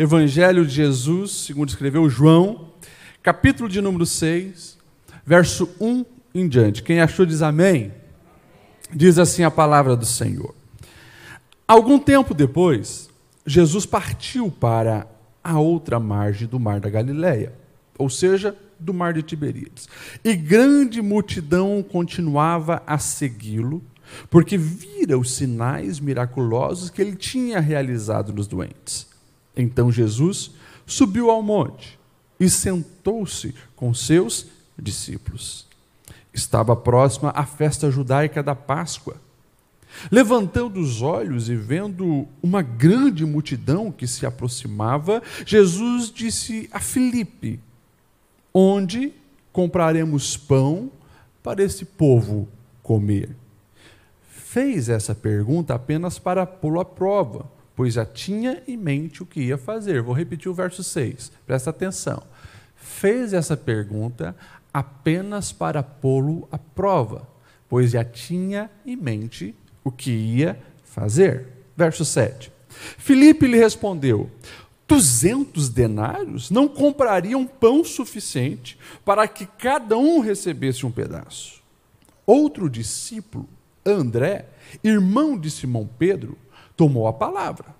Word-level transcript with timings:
Evangelho 0.00 0.64
de 0.64 0.72
Jesus, 0.72 1.30
segundo 1.30 1.68
escreveu 1.68 2.08
João, 2.08 2.70
capítulo 3.22 3.68
de 3.68 3.82
número 3.82 4.06
6, 4.06 4.78
verso 5.26 5.68
1 5.78 6.06
em 6.34 6.48
diante. 6.48 6.82
Quem 6.82 7.02
achou 7.02 7.26
diz 7.26 7.42
amém. 7.42 7.92
Diz 8.90 9.18
assim 9.18 9.42
a 9.42 9.50
palavra 9.50 9.94
do 9.94 10.06
Senhor. 10.06 10.54
Algum 11.68 11.98
tempo 11.98 12.32
depois, 12.32 13.10
Jesus 13.44 13.84
partiu 13.84 14.50
para 14.50 15.06
a 15.44 15.60
outra 15.60 16.00
margem 16.00 16.48
do 16.48 16.58
mar 16.58 16.80
da 16.80 16.88
Galileia, 16.88 17.52
ou 17.98 18.08
seja, 18.08 18.56
do 18.78 18.94
mar 18.94 19.12
de 19.12 19.20
Tiberíades. 19.20 19.86
E 20.24 20.34
grande 20.34 21.02
multidão 21.02 21.84
continuava 21.86 22.82
a 22.86 22.96
segui-lo, 22.96 23.82
porque 24.30 24.56
vira 24.56 25.18
os 25.18 25.34
sinais 25.34 26.00
miraculosos 26.00 26.88
que 26.88 27.02
ele 27.02 27.16
tinha 27.16 27.60
realizado 27.60 28.32
nos 28.32 28.46
doentes. 28.46 29.09
Então 29.60 29.92
Jesus 29.92 30.52
subiu 30.86 31.30
ao 31.30 31.42
monte 31.42 31.98
e 32.38 32.48
sentou-se 32.48 33.54
com 33.76 33.92
seus 33.92 34.46
discípulos. 34.78 35.66
Estava 36.32 36.74
próxima 36.74 37.30
a 37.34 37.44
festa 37.44 37.90
judaica 37.90 38.42
da 38.42 38.54
Páscoa. 38.54 39.16
Levantando 40.10 40.80
os 40.80 41.02
olhos 41.02 41.48
e 41.48 41.56
vendo 41.56 42.26
uma 42.42 42.62
grande 42.62 43.26
multidão 43.26 43.90
que 43.90 44.06
se 44.06 44.24
aproximava, 44.24 45.20
Jesus 45.44 46.10
disse 46.10 46.68
a 46.72 46.78
Filipe: 46.78 47.58
Onde 48.54 49.12
compraremos 49.52 50.36
pão 50.36 50.90
para 51.42 51.62
esse 51.62 51.84
povo 51.84 52.48
comer? 52.82 53.36
Fez 54.28 54.88
essa 54.88 55.14
pergunta 55.14 55.74
apenas 55.74 56.18
para 56.18 56.46
pô-lo 56.46 56.80
à 56.80 56.84
prova, 56.84 57.44
pois 57.74 57.94
já 57.94 58.04
tinha 58.04 58.62
em 58.66 58.76
mente 58.76 59.22
o 59.22 59.26
que 59.26 59.40
ia 59.40 59.58
fazer. 59.58 60.02
Vou 60.02 60.14
repetir 60.14 60.50
o 60.50 60.54
verso 60.54 60.82
6, 60.82 61.32
presta 61.46 61.70
atenção. 61.70 62.22
Fez 62.76 63.32
essa 63.32 63.56
pergunta 63.56 64.34
apenas 64.72 65.52
para 65.52 65.82
pô-lo 65.82 66.48
à 66.50 66.58
prova, 66.58 67.28
pois 67.68 67.92
já 67.92 68.04
tinha 68.04 68.70
em 68.84 68.96
mente 68.96 69.54
o 69.84 69.90
que 69.90 70.10
ia 70.10 70.58
fazer. 70.84 71.46
Verso 71.76 72.04
7. 72.04 72.52
Filipe 72.98 73.46
lhe 73.46 73.56
respondeu: 73.56 74.30
Duzentos 74.86 75.68
denários 75.68 76.50
não 76.50 76.68
comprariam 76.68 77.46
pão 77.46 77.84
suficiente 77.84 78.78
para 79.04 79.26
que 79.28 79.46
cada 79.46 79.96
um 79.96 80.20
recebesse 80.20 80.84
um 80.84 80.90
pedaço. 80.90 81.60
Outro 82.26 82.68
discípulo, 82.68 83.48
André, 83.84 84.46
irmão 84.82 85.38
de 85.38 85.50
Simão 85.50 85.88
Pedro, 85.98 86.36
tomou 86.80 87.06
a 87.06 87.12
palavra. 87.12 87.74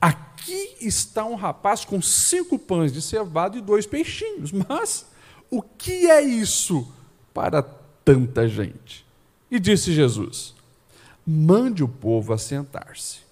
Aqui 0.00 0.76
está 0.80 1.24
um 1.24 1.34
rapaz 1.34 1.84
com 1.84 2.00
cinco 2.00 2.56
pães 2.56 2.92
de 2.92 3.02
cevado 3.02 3.58
e 3.58 3.60
dois 3.60 3.84
peixinhos, 3.84 4.52
mas 4.52 5.06
o 5.50 5.60
que 5.60 6.08
é 6.08 6.22
isso 6.22 6.86
para 7.34 7.60
tanta 8.04 8.46
gente? 8.46 9.04
E 9.50 9.58
disse 9.58 9.92
Jesus: 9.92 10.54
Mande 11.26 11.82
o 11.82 11.88
povo 11.88 12.32
assentar-se. 12.32 13.22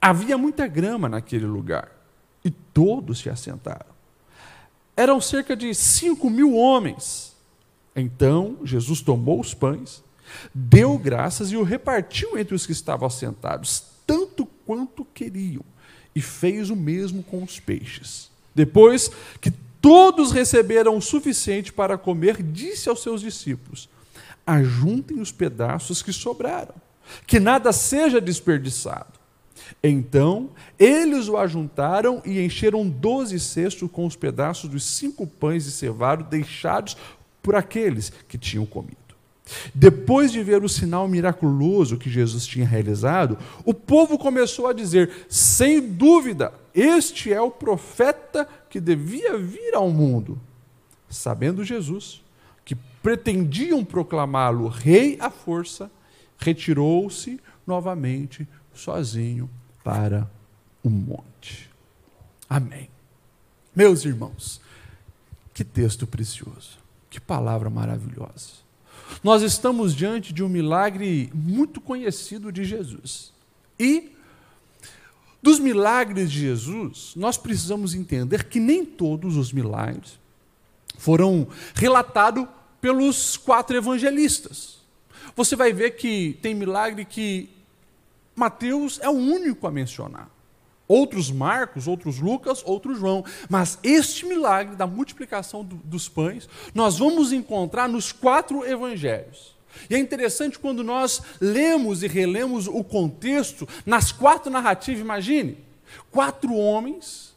Havia 0.00 0.36
muita 0.36 0.66
grama 0.66 1.08
naquele 1.08 1.46
lugar 1.46 1.92
e 2.44 2.50
todos 2.50 3.20
se 3.20 3.30
assentaram. 3.30 3.92
Eram 4.96 5.20
cerca 5.20 5.54
de 5.54 5.72
cinco 5.72 6.28
mil 6.28 6.56
homens. 6.56 7.32
Então 7.94 8.58
Jesus 8.64 9.02
tomou 9.02 9.38
os 9.38 9.54
pães, 9.54 10.02
deu 10.52 10.98
graças 10.98 11.52
e 11.52 11.56
o 11.56 11.62
repartiu 11.62 12.36
entre 12.36 12.56
os 12.56 12.66
que 12.66 12.72
estavam 12.72 13.06
assentados, 13.06 13.91
quanto 14.66 15.04
queriam, 15.04 15.64
e 16.14 16.20
fez 16.20 16.70
o 16.70 16.76
mesmo 16.76 17.22
com 17.22 17.42
os 17.42 17.58
peixes. 17.58 18.30
Depois 18.54 19.10
que 19.40 19.50
todos 19.80 20.30
receberam 20.30 20.96
o 20.96 21.02
suficiente 21.02 21.72
para 21.72 21.98
comer, 21.98 22.42
disse 22.42 22.88
aos 22.88 23.02
seus 23.02 23.20
discípulos: 23.20 23.88
Ajuntem 24.46 25.20
os 25.20 25.32
pedaços 25.32 26.02
que 26.02 26.12
sobraram, 26.12 26.74
que 27.26 27.40
nada 27.40 27.72
seja 27.72 28.20
desperdiçado. 28.20 29.20
Então 29.82 30.50
eles 30.78 31.28
o 31.28 31.36
ajuntaram 31.36 32.22
e 32.24 32.40
encheram 32.40 32.88
doze 32.88 33.38
cestos 33.40 33.90
com 33.90 34.06
os 34.06 34.16
pedaços 34.16 34.68
dos 34.68 34.84
cinco 34.84 35.26
pães 35.26 35.64
de 35.64 35.70
cevado 35.70 36.24
deixados 36.24 36.96
por 37.42 37.54
aqueles 37.54 38.12
que 38.28 38.38
tinham 38.38 38.66
comido. 38.66 39.01
Depois 39.74 40.30
de 40.30 40.42
ver 40.42 40.62
o 40.62 40.68
sinal 40.68 41.08
miraculoso 41.08 41.98
que 41.98 42.08
Jesus 42.08 42.46
tinha 42.46 42.66
realizado, 42.66 43.36
o 43.64 43.74
povo 43.74 44.16
começou 44.16 44.66
a 44.66 44.72
dizer: 44.72 45.26
sem 45.28 45.80
dúvida, 45.80 46.52
este 46.74 47.32
é 47.32 47.40
o 47.40 47.50
profeta 47.50 48.48
que 48.70 48.80
devia 48.80 49.36
vir 49.36 49.74
ao 49.74 49.90
mundo. 49.90 50.40
Sabendo 51.08 51.64
Jesus 51.64 52.22
que 52.64 52.74
pretendiam 53.02 53.84
proclamá-lo 53.84 54.68
rei 54.68 55.18
à 55.20 55.28
força, 55.28 55.90
retirou-se 56.38 57.40
novamente 57.66 58.48
sozinho 58.72 59.50
para 59.84 60.30
o 60.82 60.88
monte. 60.88 61.70
Amém. 62.48 62.88
Meus 63.74 64.04
irmãos, 64.04 64.60
que 65.52 65.64
texto 65.64 66.06
precioso, 66.06 66.78
que 67.10 67.20
palavra 67.20 67.68
maravilhosa. 67.68 68.61
Nós 69.22 69.42
estamos 69.42 69.94
diante 69.94 70.32
de 70.32 70.42
um 70.42 70.48
milagre 70.48 71.30
muito 71.34 71.80
conhecido 71.80 72.52
de 72.52 72.64
Jesus. 72.64 73.32
E 73.78 74.12
dos 75.42 75.58
milagres 75.58 76.30
de 76.30 76.40
Jesus, 76.40 77.14
nós 77.16 77.36
precisamos 77.36 77.94
entender 77.94 78.44
que 78.44 78.60
nem 78.60 78.84
todos 78.84 79.36
os 79.36 79.52
milagres 79.52 80.20
foram 80.96 81.48
relatados 81.74 82.46
pelos 82.80 83.36
quatro 83.36 83.76
evangelistas. 83.76 84.78
Você 85.34 85.56
vai 85.56 85.72
ver 85.72 85.92
que 85.92 86.38
tem 86.40 86.54
milagre 86.54 87.04
que 87.04 87.50
Mateus 88.36 89.00
é 89.00 89.08
o 89.08 89.12
único 89.12 89.66
a 89.66 89.70
mencionar. 89.70 90.30
Outros 90.92 91.30
Marcos, 91.30 91.88
outros 91.88 92.18
Lucas, 92.18 92.62
outros 92.66 92.98
João. 92.98 93.24
Mas 93.48 93.78
este 93.82 94.26
milagre 94.26 94.76
da 94.76 94.86
multiplicação 94.86 95.64
do, 95.64 95.76
dos 95.76 96.06
pães, 96.06 96.46
nós 96.74 96.98
vamos 96.98 97.32
encontrar 97.32 97.88
nos 97.88 98.12
quatro 98.12 98.62
evangelhos. 98.66 99.56
E 99.88 99.94
é 99.94 99.98
interessante 99.98 100.58
quando 100.58 100.84
nós 100.84 101.22
lemos 101.40 102.02
e 102.02 102.06
relemos 102.06 102.66
o 102.66 102.84
contexto 102.84 103.66
nas 103.86 104.12
quatro 104.12 104.50
narrativas, 104.50 105.00
imagine, 105.00 105.56
quatro 106.10 106.54
homens, 106.54 107.34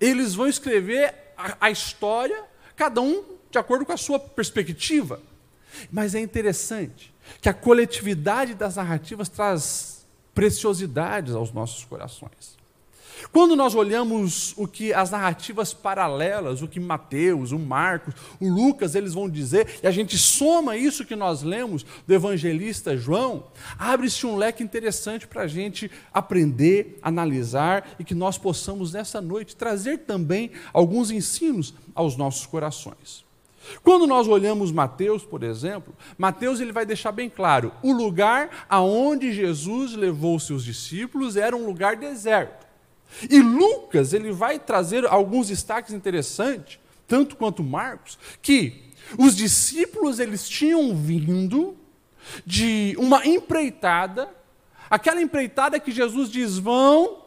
eles 0.00 0.34
vão 0.34 0.48
escrever 0.48 1.14
a, 1.38 1.56
a 1.60 1.70
história, 1.70 2.42
cada 2.74 3.00
um 3.00 3.22
de 3.52 3.56
acordo 3.56 3.86
com 3.86 3.92
a 3.92 3.96
sua 3.96 4.18
perspectiva. 4.18 5.20
Mas 5.92 6.16
é 6.16 6.18
interessante 6.18 7.14
que 7.40 7.48
a 7.48 7.54
coletividade 7.54 8.52
das 8.54 8.74
narrativas 8.74 9.28
traz 9.28 10.04
preciosidades 10.34 11.36
aos 11.36 11.52
nossos 11.52 11.84
corações. 11.84 12.55
Quando 13.32 13.56
nós 13.56 13.74
olhamos 13.74 14.54
o 14.56 14.66
que 14.66 14.92
as 14.92 15.10
narrativas 15.10 15.72
paralelas, 15.72 16.62
o 16.62 16.68
que 16.68 16.78
Mateus, 16.78 17.52
o 17.52 17.58
Marcos, 17.58 18.14
o 18.40 18.48
Lucas, 18.48 18.94
eles 18.94 19.14
vão 19.14 19.28
dizer, 19.28 19.80
e 19.82 19.86
a 19.86 19.90
gente 19.90 20.18
soma 20.18 20.76
isso 20.76 21.04
que 21.04 21.16
nós 21.16 21.42
lemos 21.42 21.84
do 22.06 22.14
evangelista 22.14 22.96
João, 22.96 23.44
abre-se 23.78 24.26
um 24.26 24.36
leque 24.36 24.62
interessante 24.62 25.26
para 25.26 25.42
a 25.42 25.46
gente 25.46 25.90
aprender, 26.12 26.98
analisar 27.02 27.88
e 27.98 28.04
que 28.04 28.14
nós 28.14 28.38
possamos 28.38 28.92
nessa 28.92 29.20
noite 29.20 29.56
trazer 29.56 29.98
também 29.98 30.50
alguns 30.72 31.10
ensinos 31.10 31.74
aos 31.94 32.16
nossos 32.16 32.46
corações. 32.46 33.24
Quando 33.82 34.06
nós 34.06 34.28
olhamos 34.28 34.70
Mateus, 34.70 35.24
por 35.24 35.42
exemplo, 35.42 35.94
Mateus 36.16 36.60
ele 36.60 36.72
vai 36.72 36.86
deixar 36.86 37.12
bem 37.12 37.28
claro, 37.28 37.72
o 37.82 37.92
lugar 37.92 38.66
aonde 38.68 39.32
Jesus 39.32 39.94
levou 39.94 40.38
seus 40.38 40.64
discípulos 40.64 41.36
era 41.36 41.56
um 41.56 41.66
lugar 41.66 41.96
deserto. 41.96 42.65
E 43.30 43.40
Lucas, 43.40 44.12
ele 44.12 44.32
vai 44.32 44.58
trazer 44.58 45.06
alguns 45.06 45.48
destaques 45.48 45.92
interessantes, 45.92 46.78
tanto 47.06 47.36
quanto 47.36 47.62
Marcos, 47.62 48.18
que 48.42 48.86
os 49.18 49.36
discípulos 49.36 50.18
eles 50.18 50.48
tinham 50.48 50.94
vindo 50.94 51.76
de 52.44 52.96
uma 52.98 53.24
empreitada, 53.26 54.28
aquela 54.90 55.22
empreitada 55.22 55.78
que 55.78 55.92
Jesus 55.92 56.30
diz: 56.30 56.58
"Vão 56.58 57.22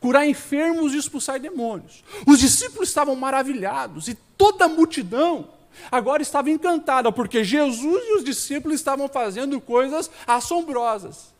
curar 0.00 0.26
enfermos 0.26 0.92
e 0.92 0.98
expulsar 0.98 1.40
demônios". 1.40 2.02
Os 2.26 2.38
discípulos 2.38 2.88
estavam 2.88 3.14
maravilhados 3.14 4.08
e 4.08 4.14
toda 4.36 4.64
a 4.64 4.68
multidão 4.68 5.48
agora 5.90 6.22
estava 6.22 6.50
encantada, 6.50 7.10
porque 7.10 7.42
Jesus 7.44 8.02
e 8.04 8.16
os 8.16 8.24
discípulos 8.24 8.78
estavam 8.78 9.08
fazendo 9.08 9.60
coisas 9.60 10.10
assombrosas. 10.26 11.31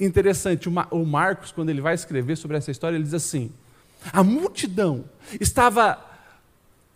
Interessante, 0.00 0.68
o 0.68 1.04
Marcos, 1.04 1.50
quando 1.50 1.70
ele 1.70 1.80
vai 1.80 1.94
escrever 1.94 2.36
sobre 2.36 2.56
essa 2.56 2.70
história, 2.70 2.96
ele 2.96 3.04
diz 3.04 3.14
assim: 3.14 3.52
a 4.12 4.22
multidão 4.22 5.04
estava 5.40 6.04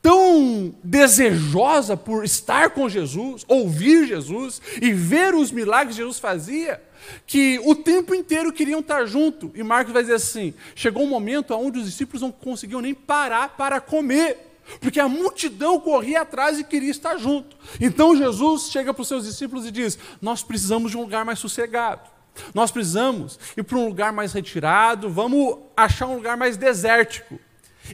tão 0.01 0.75
desejosa 0.83 1.97
por 1.97 2.25
estar 2.25 2.71
com 2.71 2.89
Jesus, 2.89 3.45
ouvir 3.47 4.07
Jesus 4.07 4.61
e 4.81 4.93
ver 4.93 5.35
os 5.35 5.53
milagres 5.53 5.97
que 5.97 6.03
Jesus 6.03 6.19
fazia, 6.19 6.83
que 7.27 7.61
o 7.65 7.75
tempo 7.75 8.15
inteiro 8.15 8.53
queriam 8.53 8.81
estar 8.81 9.05
junto. 9.07 9.53
E 9.55 9.63
Marcos 9.63 9.93
vai 9.93 10.03
dizer 10.03 10.15
assim: 10.15 10.55
chegou 10.75 11.05
um 11.05 11.09
momento 11.09 11.55
onde 11.55 11.79
os 11.79 11.87
discípulos 11.87 12.23
não 12.23 12.33
conseguiam 12.33 12.81
nem 12.81 12.95
parar 12.95 13.51
para 13.51 13.81
comer. 13.81 14.49
Porque 14.81 15.01
a 15.01 15.09
multidão 15.09 15.81
corria 15.81 16.21
atrás 16.21 16.59
e 16.59 16.63
queria 16.63 16.91
estar 16.91 17.17
junto. 17.19 17.57
Então 17.81 18.17
Jesus 18.17 18.71
chega 18.71 18.95
para 18.95 19.03
os 19.03 19.09
seus 19.09 19.25
discípulos 19.25 19.67
e 19.67 19.73
diz: 19.73 19.99
Nós 20.21 20.43
precisamos 20.43 20.93
de 20.93 20.97
um 20.97 21.03
lugar 21.03 21.25
mais 21.25 21.41
sossegado. 21.41 22.09
Nós 22.55 22.71
precisamos 22.71 23.39
ir 23.57 23.63
para 23.63 23.79
um 23.79 23.87
lugar 23.87 24.13
mais 24.13 24.33
retirado, 24.33 25.11
vamos 25.11 25.59
achar 25.77 26.07
um 26.07 26.17
lugar 26.17 26.37
mais 26.37 26.57
desértico. 26.57 27.39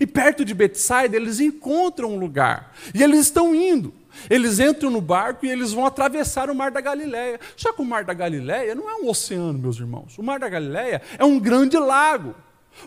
E 0.00 0.06
perto 0.06 0.44
de 0.44 0.54
Betsaida 0.54 1.16
eles 1.16 1.40
encontram 1.40 2.12
um 2.12 2.18
lugar. 2.18 2.74
E 2.94 3.02
eles 3.02 3.20
estão 3.20 3.54
indo. 3.54 3.92
Eles 4.28 4.58
entram 4.58 4.90
no 4.90 5.00
barco 5.00 5.46
e 5.46 5.50
eles 5.50 5.72
vão 5.72 5.86
atravessar 5.86 6.50
o 6.50 6.54
Mar 6.54 6.70
da 6.70 6.80
Galileia. 6.80 7.38
Só 7.56 7.72
que 7.72 7.80
o 7.80 7.84
Mar 7.84 8.04
da 8.04 8.14
Galileia 8.14 8.74
não 8.74 8.88
é 8.88 8.96
um 8.96 9.08
oceano, 9.08 9.58
meus 9.58 9.78
irmãos. 9.78 10.18
O 10.18 10.22
Mar 10.22 10.38
da 10.40 10.48
Galileia 10.48 11.00
é 11.16 11.24
um 11.24 11.38
grande 11.38 11.78
lago. 11.78 12.34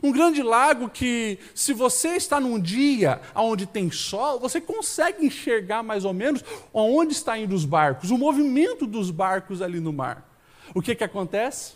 Um 0.01 0.11
grande 0.11 0.41
lago 0.41 0.87
que, 0.87 1.37
se 1.53 1.73
você 1.73 2.09
está 2.09 2.39
num 2.39 2.59
dia 2.59 3.19
onde 3.35 3.65
tem 3.65 3.91
sol, 3.91 4.39
você 4.39 4.61
consegue 4.61 5.25
enxergar 5.25 5.83
mais 5.83 6.05
ou 6.05 6.13
menos 6.13 6.43
onde 6.73 7.13
estão 7.13 7.35
indo 7.35 7.53
os 7.53 7.65
barcos, 7.65 8.09
o 8.09 8.17
movimento 8.17 8.87
dos 8.87 9.11
barcos 9.11 9.61
ali 9.61 9.79
no 9.81 9.91
mar. 9.91 10.30
O 10.73 10.81
que, 10.81 10.95
que 10.95 11.03
acontece? 11.03 11.73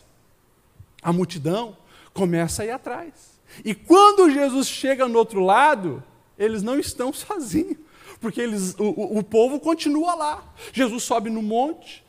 A 1.02 1.12
multidão 1.12 1.78
começa 2.14 2.64
a 2.64 2.66
ir 2.66 2.72
atrás. 2.72 3.36
E 3.64 3.74
quando 3.76 4.30
Jesus 4.32 4.68
chega 4.68 5.08
no 5.08 5.18
outro 5.18 5.40
lado, 5.40 6.04
eles 6.38 6.64
não 6.64 6.80
estão 6.80 7.12
sozinhos, 7.14 7.78
porque 8.20 8.42
eles, 8.42 8.76
o, 8.80 9.18
o, 9.20 9.24
povo 9.24 9.60
continua 9.60 10.16
lá. 10.16 10.54
Jesus 10.74 11.04
sobe 11.04 11.30
no 11.30 11.42
monte, 11.42 12.04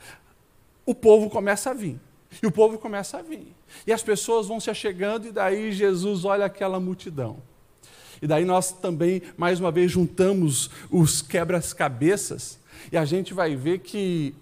o 0.85 0.94
povo 0.94 1.29
começa 1.29 1.71
a 1.71 1.75
vir. 1.75 2.00
E 2.43 2.47
o 2.47 2.53
povo 2.53 2.79
começa 2.79 3.19
a 3.19 3.23
vir. 3.23 3.55
E 3.87 3.93
as 3.93 4.03
pessoas 4.03 4.47
vão 4.47 4.61
se 4.61 4.71
achegando, 4.71 5.29
e 5.29 5.33
daí 5.33 5.73
Jesus 5.73 6.25
olha 6.25 6.44
aquela 6.44 6.79
multidão. 6.79 7.43
E 8.21 8.27
daí 8.27 8.44
nós 8.44 8.73
também, 8.73 9.23
mais 9.37 9.61
uma 9.61 9.71
vez, 9.71 9.91
juntamos 9.91 10.71
os 10.91 11.21
quebras-cabeças, 11.21 12.59
e 12.91 12.97
a 12.97 13.05
gente 13.05 13.35
vai 13.35 13.56
ver 13.56 13.81
que 13.81 14.35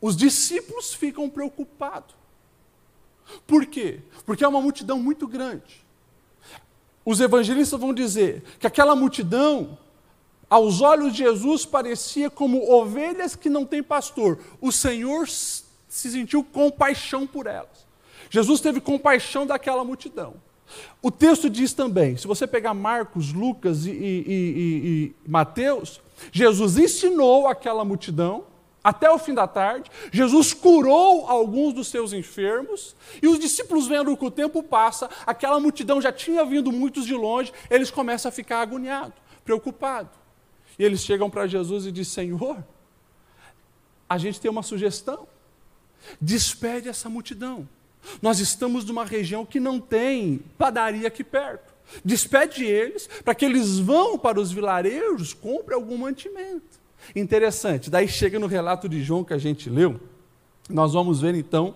os 0.00 0.16
discípulos 0.16 0.92
ficam 0.94 1.28
preocupados. 1.28 2.14
Por 3.46 3.66
quê? 3.66 4.00
Porque 4.24 4.44
é 4.44 4.48
uma 4.48 4.60
multidão 4.60 4.98
muito 4.98 5.26
grande 5.26 5.86
os 7.06 7.20
evangelistas 7.20 7.78
vão 7.78 7.94
dizer 7.94 8.42
que 8.58 8.66
aquela 8.66 8.96
multidão, 8.96 9.78
aos 10.50 10.80
olhos 10.80 11.12
de 11.12 11.18
Jesus, 11.18 11.64
parecia 11.64 12.28
como 12.28 12.68
ovelhas 12.68 13.36
que 13.36 13.48
não 13.48 13.64
têm 13.64 13.80
pastor. 13.80 14.40
O 14.60 14.72
Senhor 14.72 15.28
se 15.28 15.62
sentiu 15.88 16.42
compaixão 16.42 17.24
por 17.24 17.46
elas. 17.46 17.86
Jesus 18.28 18.60
teve 18.60 18.80
compaixão 18.80 19.46
daquela 19.46 19.84
multidão. 19.84 20.34
O 21.00 21.12
texto 21.12 21.48
diz 21.48 21.72
também, 21.72 22.16
se 22.16 22.26
você 22.26 22.44
pegar 22.44 22.74
Marcos, 22.74 23.32
Lucas 23.32 23.86
e, 23.86 23.90
e, 23.90 23.94
e, 23.94 24.34
e 24.34 25.14
Mateus, 25.30 26.00
Jesus 26.32 26.76
ensinou 26.76 27.46
aquela 27.46 27.84
multidão 27.84 28.42
até 28.86 29.10
o 29.10 29.18
fim 29.18 29.34
da 29.34 29.48
tarde, 29.48 29.90
Jesus 30.12 30.54
curou 30.54 31.26
alguns 31.26 31.74
dos 31.74 31.88
seus 31.88 32.12
enfermos, 32.12 32.94
e 33.20 33.26
os 33.26 33.36
discípulos, 33.36 33.88
vendo 33.88 34.16
que 34.16 34.24
o 34.24 34.30
tempo 34.30 34.62
passa, 34.62 35.10
aquela 35.26 35.58
multidão 35.58 36.00
já 36.00 36.12
tinha 36.12 36.44
vindo 36.44 36.70
muitos 36.70 37.04
de 37.04 37.12
longe, 37.12 37.52
eles 37.68 37.90
começam 37.90 38.28
a 38.28 38.32
ficar 38.32 38.60
agoniados, 38.60 39.18
preocupados. 39.44 40.12
E 40.78 40.84
eles 40.84 41.00
chegam 41.00 41.28
para 41.28 41.48
Jesus 41.48 41.84
e 41.84 41.90
dizem: 41.90 42.28
Senhor, 42.28 42.64
a 44.08 44.18
gente 44.18 44.40
tem 44.40 44.48
uma 44.48 44.62
sugestão, 44.62 45.26
despede 46.20 46.88
essa 46.88 47.08
multidão. 47.08 47.68
Nós 48.22 48.38
estamos 48.38 48.84
numa 48.84 49.04
região 49.04 49.44
que 49.44 49.58
não 49.58 49.80
tem 49.80 50.38
padaria 50.56 51.08
aqui 51.08 51.24
perto. 51.24 51.74
Despede 52.04 52.64
eles 52.64 53.08
para 53.24 53.34
que 53.34 53.44
eles 53.44 53.80
vão 53.80 54.16
para 54.16 54.40
os 54.40 54.52
vilarejos, 54.52 55.34
compre 55.34 55.74
algum 55.74 55.98
mantimento. 55.98 56.85
Interessante, 57.14 57.90
daí 57.90 58.08
chega 58.08 58.38
no 58.38 58.46
relato 58.46 58.88
de 58.88 59.02
João 59.02 59.24
que 59.24 59.34
a 59.34 59.38
gente 59.38 59.70
leu, 59.70 60.00
nós 60.68 60.92
vamos 60.92 61.20
ver 61.20 61.34
então 61.34 61.74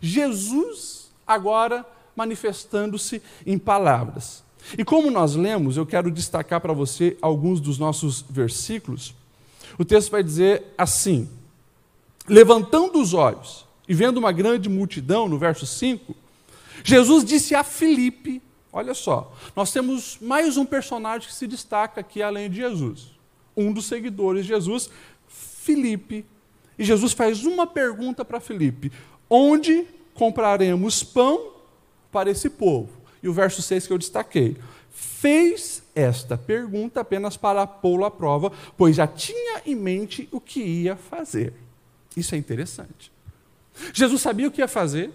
Jesus 0.00 1.10
agora 1.26 1.86
manifestando-se 2.16 3.22
em 3.46 3.56
palavras. 3.58 4.42
E 4.76 4.84
como 4.84 5.10
nós 5.10 5.34
lemos, 5.34 5.76
eu 5.76 5.86
quero 5.86 6.10
destacar 6.10 6.60
para 6.60 6.72
você 6.72 7.16
alguns 7.22 7.60
dos 7.60 7.78
nossos 7.78 8.22
versículos. 8.28 9.14
O 9.78 9.84
texto 9.84 10.10
vai 10.10 10.22
dizer 10.22 10.74
assim: 10.76 11.28
Levantando 12.28 13.00
os 13.00 13.14
olhos 13.14 13.64
e 13.88 13.94
vendo 13.94 14.18
uma 14.18 14.32
grande 14.32 14.68
multidão, 14.68 15.28
no 15.28 15.38
verso 15.38 15.66
5, 15.66 16.14
Jesus 16.84 17.24
disse 17.24 17.54
a 17.54 17.64
Filipe: 17.64 18.42
Olha 18.72 18.94
só, 18.94 19.32
nós 19.54 19.72
temos 19.72 20.18
mais 20.20 20.56
um 20.56 20.64
personagem 20.64 21.28
que 21.28 21.34
se 21.34 21.46
destaca 21.46 22.00
aqui 22.00 22.22
além 22.22 22.50
de 22.50 22.56
Jesus 22.56 23.11
um 23.56 23.72
dos 23.72 23.86
seguidores 23.86 24.42
de 24.44 24.48
Jesus, 24.48 24.90
Filipe. 25.28 26.24
E 26.78 26.84
Jesus 26.84 27.12
faz 27.12 27.44
uma 27.44 27.66
pergunta 27.66 28.24
para 28.24 28.40
Filipe: 28.40 28.92
Onde 29.28 29.86
compraremos 30.14 31.02
pão 31.02 31.52
para 32.10 32.30
esse 32.30 32.50
povo? 32.50 32.90
E 33.22 33.28
o 33.28 33.32
verso 33.32 33.62
6 33.62 33.86
que 33.86 33.92
eu 33.92 33.98
destaquei. 33.98 34.56
Fez 34.90 35.82
esta 35.94 36.36
pergunta 36.36 37.00
apenas 37.00 37.36
para 37.36 37.66
pô-lo 37.66 38.04
à 38.04 38.10
prova, 38.10 38.52
pois 38.76 38.96
já 38.96 39.06
tinha 39.06 39.62
em 39.64 39.74
mente 39.74 40.28
o 40.30 40.40
que 40.40 40.60
ia 40.60 40.96
fazer. 40.96 41.54
Isso 42.16 42.34
é 42.34 42.38
interessante. 42.38 43.10
Jesus 43.92 44.20
sabia 44.20 44.48
o 44.48 44.50
que 44.50 44.60
ia 44.60 44.68
fazer, 44.68 45.10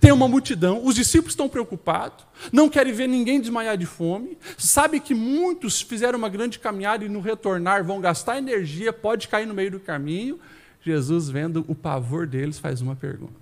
tem 0.00 0.12
uma 0.12 0.28
multidão, 0.28 0.84
os 0.84 0.94
discípulos 0.94 1.32
estão 1.32 1.48
preocupados, 1.48 2.24
não 2.52 2.68
querem 2.68 2.92
ver 2.92 3.08
ninguém 3.08 3.40
desmaiar 3.40 3.76
de 3.76 3.86
fome, 3.86 4.38
sabe 4.56 5.00
que 5.00 5.14
muitos 5.14 5.80
fizeram 5.80 6.18
uma 6.18 6.28
grande 6.28 6.58
caminhada 6.58 7.04
e 7.04 7.08
no 7.08 7.20
retornar 7.20 7.84
vão 7.84 8.00
gastar 8.00 8.38
energia, 8.38 8.92
pode 8.92 9.28
cair 9.28 9.46
no 9.46 9.54
meio 9.54 9.72
do 9.72 9.80
caminho. 9.80 10.38
Jesus, 10.84 11.28
vendo 11.28 11.64
o 11.68 11.74
pavor 11.74 12.26
deles, 12.26 12.58
faz 12.58 12.80
uma 12.80 12.96
pergunta: 12.96 13.32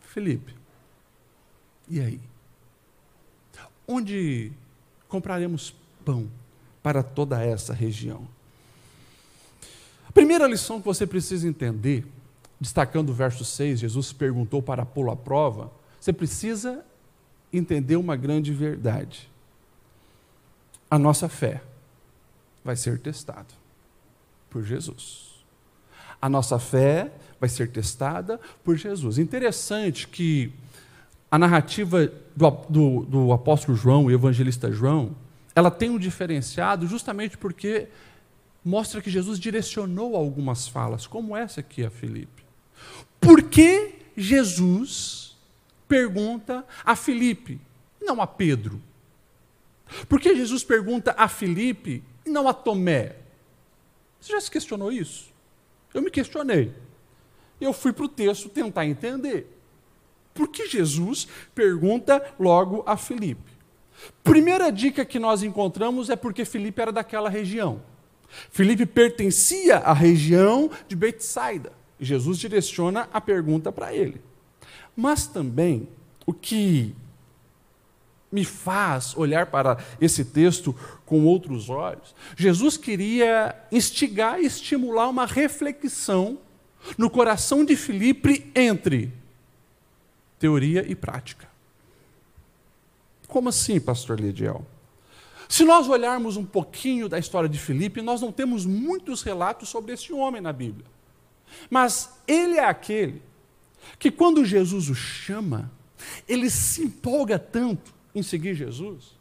Felipe, 0.00 0.54
e 1.88 2.00
aí? 2.00 2.20
Onde 3.88 4.50
compraremos 5.08 5.72
pão 6.04 6.28
para 6.82 7.04
toda 7.04 7.40
essa 7.40 7.72
região? 7.72 8.26
A 10.08 10.12
primeira 10.12 10.48
lição 10.48 10.80
que 10.80 10.86
você 10.86 11.06
precisa 11.06 11.46
entender 11.46 12.04
destacando 12.60 13.10
o 13.10 13.14
verso 13.14 13.44
6, 13.44 13.80
Jesus 13.80 14.12
perguntou 14.12 14.62
para 14.62 14.84
pô-lo 14.84 15.10
à 15.10 15.16
prova, 15.16 15.70
você 16.00 16.12
precisa 16.12 16.84
entender 17.52 17.96
uma 17.96 18.16
grande 18.16 18.52
verdade. 18.52 19.30
A 20.90 20.98
nossa 20.98 21.28
fé 21.28 21.62
vai 22.64 22.76
ser 22.76 22.98
testada 22.98 23.54
por 24.48 24.62
Jesus. 24.62 25.44
A 26.20 26.28
nossa 26.28 26.58
fé 26.58 27.12
vai 27.38 27.48
ser 27.48 27.70
testada 27.70 28.40
por 28.64 28.76
Jesus. 28.76 29.18
Interessante 29.18 30.08
que 30.08 30.52
a 31.30 31.38
narrativa 31.38 32.10
do, 32.34 32.50
do, 32.68 33.00
do 33.04 33.32
apóstolo 33.32 33.76
João 33.76 34.10
e 34.10 34.14
evangelista 34.14 34.70
João, 34.70 35.14
ela 35.54 35.70
tem 35.70 35.90
um 35.90 35.98
diferenciado 35.98 36.86
justamente 36.86 37.36
porque 37.36 37.88
mostra 38.64 39.02
que 39.02 39.10
Jesus 39.10 39.38
direcionou 39.38 40.16
algumas 40.16 40.66
falas, 40.66 41.06
como 41.06 41.36
essa 41.36 41.60
aqui 41.60 41.84
a 41.84 41.90
Filipe. 41.90 42.45
Por 43.26 43.42
que 43.42 43.92
Jesus 44.16 45.36
pergunta 45.88 46.64
a 46.84 46.94
Filipe, 46.94 47.60
não 48.00 48.22
a 48.22 48.26
Pedro? 48.26 48.80
Por 50.08 50.20
que 50.20 50.36
Jesus 50.36 50.62
pergunta 50.62 51.12
a 51.18 51.26
Filipe 51.26 52.04
e 52.24 52.30
não 52.30 52.46
a 52.46 52.54
Tomé? 52.54 53.16
Você 54.20 54.30
já 54.30 54.40
se 54.40 54.48
questionou 54.48 54.92
isso? 54.92 55.34
Eu 55.92 56.02
me 56.02 56.10
questionei. 56.10 56.72
Eu 57.60 57.72
fui 57.72 57.92
para 57.92 58.04
o 58.04 58.08
texto 58.08 58.48
tentar 58.48 58.86
entender. 58.86 59.52
Por 60.32 60.46
que 60.46 60.68
Jesus 60.68 61.26
pergunta 61.52 62.32
logo 62.38 62.84
a 62.86 62.96
Filipe? 62.96 63.50
Primeira 64.22 64.70
dica 64.70 65.04
que 65.04 65.18
nós 65.18 65.42
encontramos 65.42 66.10
é 66.10 66.14
porque 66.14 66.44
Filipe 66.44 66.80
era 66.80 66.92
daquela 66.92 67.28
região. 67.28 67.82
Filipe 68.52 68.86
pertencia 68.86 69.78
à 69.78 69.92
região 69.92 70.70
de 70.86 70.94
Betsaida. 70.94 71.75
Jesus 72.00 72.38
direciona 72.38 73.08
a 73.12 73.20
pergunta 73.20 73.72
para 73.72 73.94
ele. 73.94 74.20
Mas 74.94 75.26
também 75.26 75.88
o 76.26 76.32
que 76.32 76.94
me 78.30 78.44
faz 78.44 79.16
olhar 79.16 79.46
para 79.46 79.78
esse 80.00 80.24
texto 80.24 80.74
com 81.04 81.24
outros 81.24 81.70
olhos, 81.70 82.14
Jesus 82.36 82.76
queria 82.76 83.54
instigar 83.70 84.40
e 84.40 84.46
estimular 84.46 85.08
uma 85.08 85.24
reflexão 85.24 86.38
no 86.98 87.08
coração 87.08 87.64
de 87.64 87.76
Filipe 87.76 88.50
entre 88.54 89.12
teoria 90.38 90.84
e 90.86 90.94
prática. 90.94 91.48
Como 93.26 93.48
assim, 93.48 93.80
pastor 93.80 94.20
Lidiel? 94.20 94.64
Se 95.48 95.64
nós 95.64 95.88
olharmos 95.88 96.36
um 96.36 96.44
pouquinho 96.44 97.08
da 97.08 97.18
história 97.18 97.48
de 97.48 97.58
Filipe, 97.58 98.02
nós 98.02 98.20
não 98.20 98.32
temos 98.32 98.66
muitos 98.66 99.22
relatos 99.22 99.68
sobre 99.68 99.92
esse 99.92 100.12
homem 100.12 100.40
na 100.40 100.52
Bíblia. 100.52 100.86
Mas 101.70 102.10
ele 102.26 102.56
é 102.56 102.64
aquele 102.64 103.22
que, 103.98 104.10
quando 104.10 104.44
Jesus 104.44 104.88
o 104.88 104.94
chama, 104.94 105.70
ele 106.28 106.50
se 106.50 106.82
empolga 106.82 107.38
tanto 107.38 107.94
em 108.14 108.22
seguir 108.22 108.54
Jesus, 108.54 109.16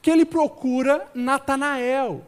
que 0.00 0.10
ele 0.10 0.24
procura 0.24 1.06
Natanael. 1.14 2.26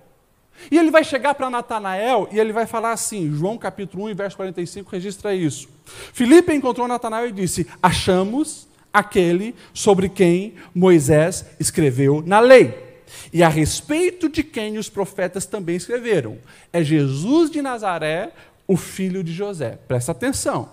E 0.70 0.76
ele 0.76 0.90
vai 0.90 1.04
chegar 1.04 1.34
para 1.34 1.48
Natanael 1.48 2.28
e 2.32 2.38
ele 2.38 2.52
vai 2.52 2.66
falar 2.66 2.92
assim, 2.92 3.32
João 3.32 3.56
capítulo 3.56 4.08
1, 4.08 4.14
verso 4.14 4.36
45, 4.36 4.90
registra 4.90 5.34
isso. 5.34 5.68
Filipe 6.12 6.52
encontrou 6.52 6.88
Natanael 6.88 7.28
e 7.28 7.32
disse: 7.32 7.66
Achamos 7.80 8.66
aquele 8.92 9.54
sobre 9.72 10.08
quem 10.08 10.54
Moisés 10.74 11.44
escreveu 11.60 12.22
na 12.26 12.40
lei 12.40 12.88
e 13.32 13.42
a 13.42 13.48
respeito 13.48 14.28
de 14.28 14.42
quem 14.42 14.78
os 14.78 14.88
profetas 14.88 15.46
também 15.46 15.76
escreveram. 15.76 16.38
É 16.72 16.82
Jesus 16.82 17.50
de 17.50 17.62
Nazaré, 17.62 18.32
o 18.68 18.76
filho 18.76 19.24
de 19.24 19.32
José. 19.32 19.78
Presta 19.88 20.12
atenção. 20.12 20.70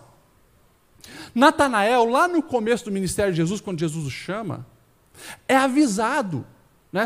Natanael, 1.33 2.05
lá 2.05 2.27
no 2.27 2.43
começo 2.43 2.85
do 2.85 2.91
ministério 2.91 3.31
de 3.31 3.37
Jesus, 3.37 3.61
quando 3.61 3.79
Jesus 3.79 4.05
o 4.05 4.11
chama, 4.11 4.67
é 5.47 5.55
avisado. 5.55 6.45
Né? 6.91 7.05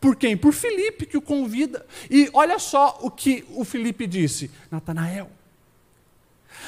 Por 0.00 0.16
quem? 0.16 0.36
Por 0.36 0.52
Filipe, 0.52 1.06
que 1.06 1.16
o 1.16 1.22
convida. 1.22 1.84
E 2.10 2.30
olha 2.32 2.58
só 2.58 2.98
o 3.02 3.10
que 3.10 3.44
o 3.50 3.64
Filipe 3.64 4.06
disse: 4.06 4.50
Natanael, 4.70 5.30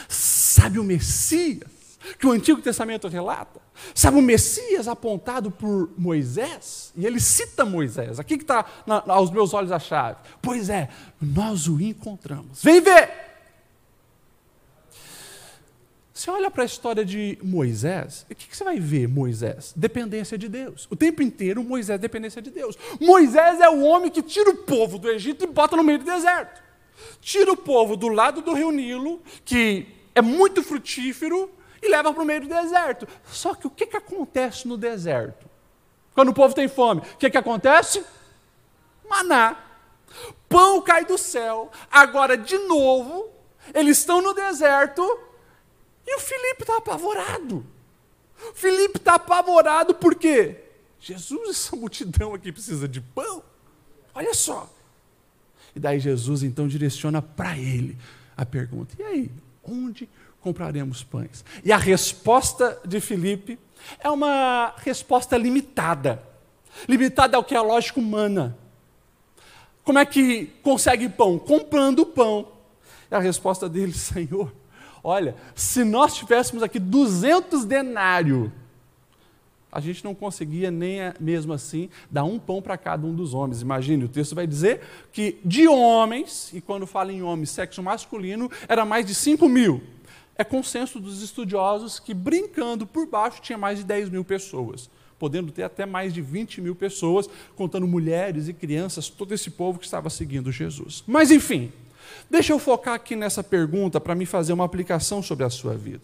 sabe 0.08 0.78
o 0.78 0.84
Messias? 0.84 1.76
que 2.18 2.26
o 2.26 2.30
Antigo 2.30 2.60
Testamento 2.62 3.08
relata. 3.08 3.60
Sabe 3.94 4.18
o 4.18 4.22
Messias 4.22 4.88
apontado 4.88 5.50
por 5.50 5.90
Moisés? 5.98 6.92
E 6.96 7.04
ele 7.04 7.20
cita 7.20 7.64
Moisés. 7.64 8.20
Aqui 8.20 8.36
que 8.36 8.44
está 8.44 8.64
aos 9.06 9.30
meus 9.30 9.52
olhos 9.52 9.72
a 9.72 9.78
chave. 9.78 10.18
Pois 10.40 10.68
é, 10.68 10.88
nós 11.20 11.66
o 11.66 11.80
encontramos. 11.80 12.62
Vem 12.62 12.80
ver! 12.80 13.25
Você 16.16 16.30
olha 16.30 16.50
para 16.50 16.62
a 16.62 16.64
história 16.64 17.04
de 17.04 17.38
Moisés, 17.42 18.24
o 18.30 18.34
que, 18.34 18.48
que, 18.48 18.56
você 18.56 18.64
vai 18.64 18.80
ver, 18.80 19.06
Moisés? 19.06 19.74
Dependência 19.76 20.38
de 20.38 20.48
Deus. 20.48 20.88
O 20.90 20.96
tempo 20.96 21.22
inteiro, 21.22 21.62
Moisés, 21.62 22.00
dependência 22.00 22.40
de 22.40 22.50
Deus. 22.50 22.74
Moisés 22.98 23.60
é 23.60 23.68
o 23.68 23.82
homem 23.82 24.10
que 24.10 24.22
tira 24.22 24.48
o 24.48 24.56
povo 24.56 24.98
do 24.98 25.10
Egito 25.10 25.44
e 25.44 25.46
bota 25.46 25.76
no 25.76 25.84
meio 25.84 25.98
do 25.98 26.06
deserto. 26.06 26.62
Tira 27.20 27.52
o 27.52 27.56
povo 27.56 27.98
do 27.98 28.08
lado 28.08 28.40
do 28.40 28.54
rio 28.54 28.70
Nilo, 28.70 29.22
que 29.44 29.86
é 30.14 30.22
muito 30.22 30.62
frutífero, 30.62 31.50
e 31.82 31.88
leva 31.90 32.14
para 32.14 32.22
o 32.22 32.26
meio 32.26 32.40
do 32.40 32.48
deserto. 32.48 33.06
Só 33.26 33.54
que 33.54 33.66
o 33.66 33.70
que, 33.70 33.84
que 33.84 33.98
acontece 33.98 34.66
no 34.66 34.78
deserto? 34.78 35.44
Quando 36.14 36.30
o 36.30 36.34
povo 36.34 36.54
tem 36.54 36.66
fome, 36.66 37.02
o 37.02 37.18
que, 37.18 37.28
que 37.28 37.36
acontece? 37.36 38.02
Maná. 39.06 39.54
Pão 40.48 40.80
cai 40.80 41.04
do 41.04 41.18
céu. 41.18 41.70
Agora, 41.90 42.38
de 42.38 42.56
novo, 42.56 43.28
eles 43.74 43.98
estão 43.98 44.22
no 44.22 44.32
deserto 44.32 45.25
e 46.06 46.16
o 46.16 46.20
Felipe 46.20 46.62
está 46.62 46.76
apavorado. 46.76 47.66
O 48.50 48.54
Felipe 48.54 48.98
está 48.98 49.14
apavorado 49.14 49.94
porque 49.94 50.56
Jesus, 51.00 51.50
essa 51.50 51.76
multidão 51.76 52.34
aqui 52.34 52.52
precisa 52.52 52.86
de 52.88 53.00
pão. 53.00 53.42
Olha 54.14 54.34
só. 54.34 54.70
E 55.74 55.80
daí 55.80 56.00
Jesus 56.00 56.42
então 56.42 56.66
direciona 56.66 57.20
para 57.20 57.56
ele 57.58 57.98
a 58.36 58.46
pergunta: 58.46 58.94
e 58.98 59.02
aí, 59.02 59.30
onde 59.62 60.08
compraremos 60.40 61.02
pães? 61.02 61.44
E 61.64 61.72
a 61.72 61.76
resposta 61.76 62.80
de 62.84 63.00
Filipe 63.00 63.58
é 63.98 64.08
uma 64.08 64.74
resposta 64.78 65.36
limitada. 65.36 66.22
Limitada 66.88 67.36
ao 67.36 67.44
que 67.44 67.54
é 67.54 67.58
a 67.58 67.62
lógica 67.62 68.00
humana. 68.00 68.56
Como 69.84 69.98
é 69.98 70.04
que 70.04 70.46
consegue 70.62 71.08
pão? 71.08 71.38
Comprando 71.38 72.04
pão. 72.04 72.52
E 73.10 73.14
a 73.14 73.18
resposta 73.18 73.68
dele, 73.68 73.92
Senhor, 73.92 74.52
olha, 75.06 75.36
se 75.54 75.84
nós 75.84 76.14
tivéssemos 76.14 76.62
aqui 76.62 76.78
200 76.78 77.64
denários, 77.64 78.50
a 79.70 79.80
gente 79.80 80.04
não 80.04 80.14
conseguia 80.14 80.70
nem 80.70 80.98
mesmo 81.20 81.52
assim 81.52 81.88
dar 82.10 82.24
um 82.24 82.38
pão 82.38 82.60
para 82.60 82.76
cada 82.76 83.06
um 83.06 83.14
dos 83.14 83.34
homens. 83.34 83.62
Imagine, 83.62 84.04
o 84.04 84.08
texto 84.08 84.34
vai 84.34 84.46
dizer 84.46 84.80
que 85.12 85.38
de 85.44 85.68
homens, 85.68 86.50
e 86.52 86.60
quando 86.60 86.86
fala 86.86 87.12
em 87.12 87.22
homens, 87.22 87.50
sexo 87.50 87.82
masculino, 87.82 88.50
era 88.68 88.84
mais 88.84 89.06
de 89.06 89.14
5 89.14 89.48
mil 89.48 89.82
é 90.38 90.44
consenso 90.44 91.00
dos 91.00 91.22
estudiosos 91.22 91.98
que, 91.98 92.12
brincando 92.12 92.86
por 92.86 93.06
baixo, 93.06 93.40
tinha 93.40 93.56
mais 93.56 93.78
de 93.78 93.84
10 93.84 94.10
mil 94.10 94.24
pessoas, 94.24 94.90
podendo 95.18 95.50
ter 95.50 95.62
até 95.62 95.86
mais 95.86 96.12
de 96.12 96.20
20 96.20 96.60
mil 96.60 96.74
pessoas, 96.74 97.28
contando 97.54 97.86
mulheres 97.86 98.46
e 98.48 98.52
crianças, 98.52 99.08
todo 99.08 99.32
esse 99.32 99.50
povo 99.50 99.78
que 99.78 99.86
estava 99.86 100.10
seguindo 100.10 100.52
Jesus. 100.52 101.02
Mas, 101.06 101.30
enfim, 101.30 101.72
deixa 102.30 102.52
eu 102.52 102.58
focar 102.58 102.94
aqui 102.94 103.16
nessa 103.16 103.42
pergunta 103.42 104.00
para 104.00 104.14
me 104.14 104.26
fazer 104.26 104.52
uma 104.52 104.64
aplicação 104.64 105.22
sobre 105.22 105.44
a 105.44 105.50
sua 105.50 105.74
vida. 105.74 106.02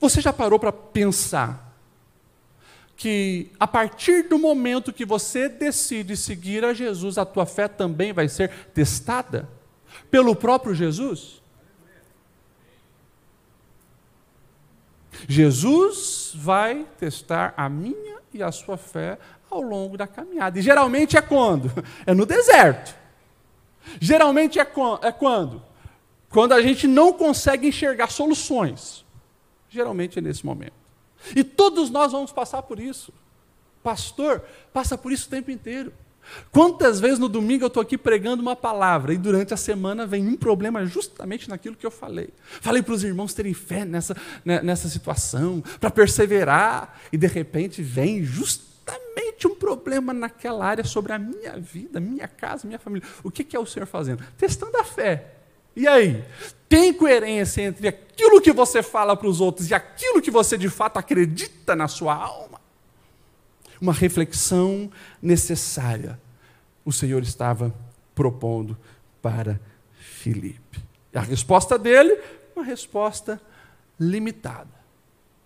Você 0.00 0.20
já 0.20 0.32
parou 0.32 0.58
para 0.58 0.72
pensar 0.72 1.66
que 2.96 3.50
a 3.60 3.66
partir 3.66 4.28
do 4.28 4.38
momento 4.38 4.92
que 4.92 5.04
você 5.04 5.48
decide 5.48 6.16
seguir 6.16 6.64
a 6.64 6.72
Jesus, 6.72 7.18
a 7.18 7.26
tua 7.26 7.44
fé 7.44 7.68
também 7.68 8.12
vai 8.12 8.28
ser 8.28 8.50
testada 8.72 9.48
pelo 10.10 10.34
próprio 10.34 10.74
Jesus? 10.74 11.42
Jesus 15.28 16.32
vai 16.34 16.86
testar 16.98 17.54
a 17.56 17.68
minha 17.68 18.16
e 18.32 18.42
a 18.42 18.52
sua 18.52 18.76
fé 18.76 19.18
ao 19.50 19.60
longo 19.60 19.96
da 19.96 20.06
caminhada. 20.06 20.58
E 20.58 20.62
geralmente 20.62 21.16
é 21.16 21.22
quando? 21.22 21.70
É 22.06 22.12
no 22.12 22.26
deserto. 22.26 22.94
Geralmente 24.00 24.58
é, 24.58 24.66
é 25.02 25.12
quando? 25.12 25.62
Quando 26.28 26.52
a 26.52 26.62
gente 26.62 26.86
não 26.86 27.12
consegue 27.12 27.68
enxergar 27.68 28.10
soluções. 28.10 29.04
Geralmente 29.68 30.18
é 30.18 30.22
nesse 30.22 30.44
momento. 30.44 30.74
E 31.34 31.42
todos 31.42 31.90
nós 31.90 32.12
vamos 32.12 32.32
passar 32.32 32.62
por 32.62 32.78
isso. 32.78 33.12
Pastor 33.82 34.42
passa 34.72 34.98
por 34.98 35.12
isso 35.12 35.26
o 35.26 35.30
tempo 35.30 35.50
inteiro. 35.50 35.92
Quantas 36.50 36.98
vezes 36.98 37.18
no 37.18 37.28
domingo 37.28 37.64
eu 37.64 37.68
estou 37.68 37.80
aqui 37.80 37.96
pregando 37.96 38.42
uma 38.42 38.56
palavra 38.56 39.14
e 39.14 39.16
durante 39.16 39.54
a 39.54 39.56
semana 39.56 40.06
vem 40.06 40.26
um 40.26 40.36
problema 40.36 40.84
justamente 40.84 41.48
naquilo 41.48 41.76
que 41.76 41.86
eu 41.86 41.90
falei. 41.90 42.30
Falei 42.60 42.82
para 42.82 42.94
os 42.94 43.04
irmãos 43.04 43.32
terem 43.32 43.54
fé 43.54 43.84
nessa, 43.84 44.16
né, 44.44 44.60
nessa 44.60 44.88
situação, 44.88 45.62
para 45.80 45.90
perseverar, 45.90 47.00
e 47.12 47.16
de 47.16 47.26
repente 47.28 47.80
vem 47.80 48.24
justamente 48.24 48.75
um 49.46 49.54
problema 49.54 50.12
naquela 50.12 50.66
área 50.66 50.84
sobre 50.84 51.12
a 51.12 51.18
minha 51.18 51.56
vida, 51.58 52.00
minha 52.00 52.26
casa, 52.26 52.66
minha 52.66 52.78
família. 52.78 53.06
O 53.22 53.30
que, 53.30 53.44
que 53.44 53.56
é 53.56 53.60
o 53.60 53.66
Senhor 53.66 53.86
fazendo? 53.86 54.24
Testando 54.36 54.76
a 54.78 54.84
fé. 54.84 55.34
E 55.74 55.86
aí? 55.86 56.24
Tem 56.68 56.92
coerência 56.92 57.62
entre 57.62 57.86
aquilo 57.86 58.40
que 58.40 58.52
você 58.52 58.82
fala 58.82 59.16
para 59.16 59.28
os 59.28 59.40
outros 59.40 59.70
e 59.70 59.74
aquilo 59.74 60.20
que 60.20 60.30
você 60.30 60.58
de 60.58 60.68
fato 60.68 60.98
acredita 60.98 61.76
na 61.76 61.86
sua 61.86 62.14
alma? 62.14 62.56
uma 63.80 63.92
reflexão 63.92 64.90
necessária 65.20 66.18
o 66.84 66.92
Senhor 66.92 67.22
estava 67.22 67.74
propondo 68.14 68.76
para 69.20 69.60
Filipe. 69.98 70.80
E 71.12 71.18
a 71.18 71.20
resposta 71.20 71.78
dele, 71.78 72.18
uma 72.54 72.64
resposta 72.64 73.40
limitada, 73.98 74.70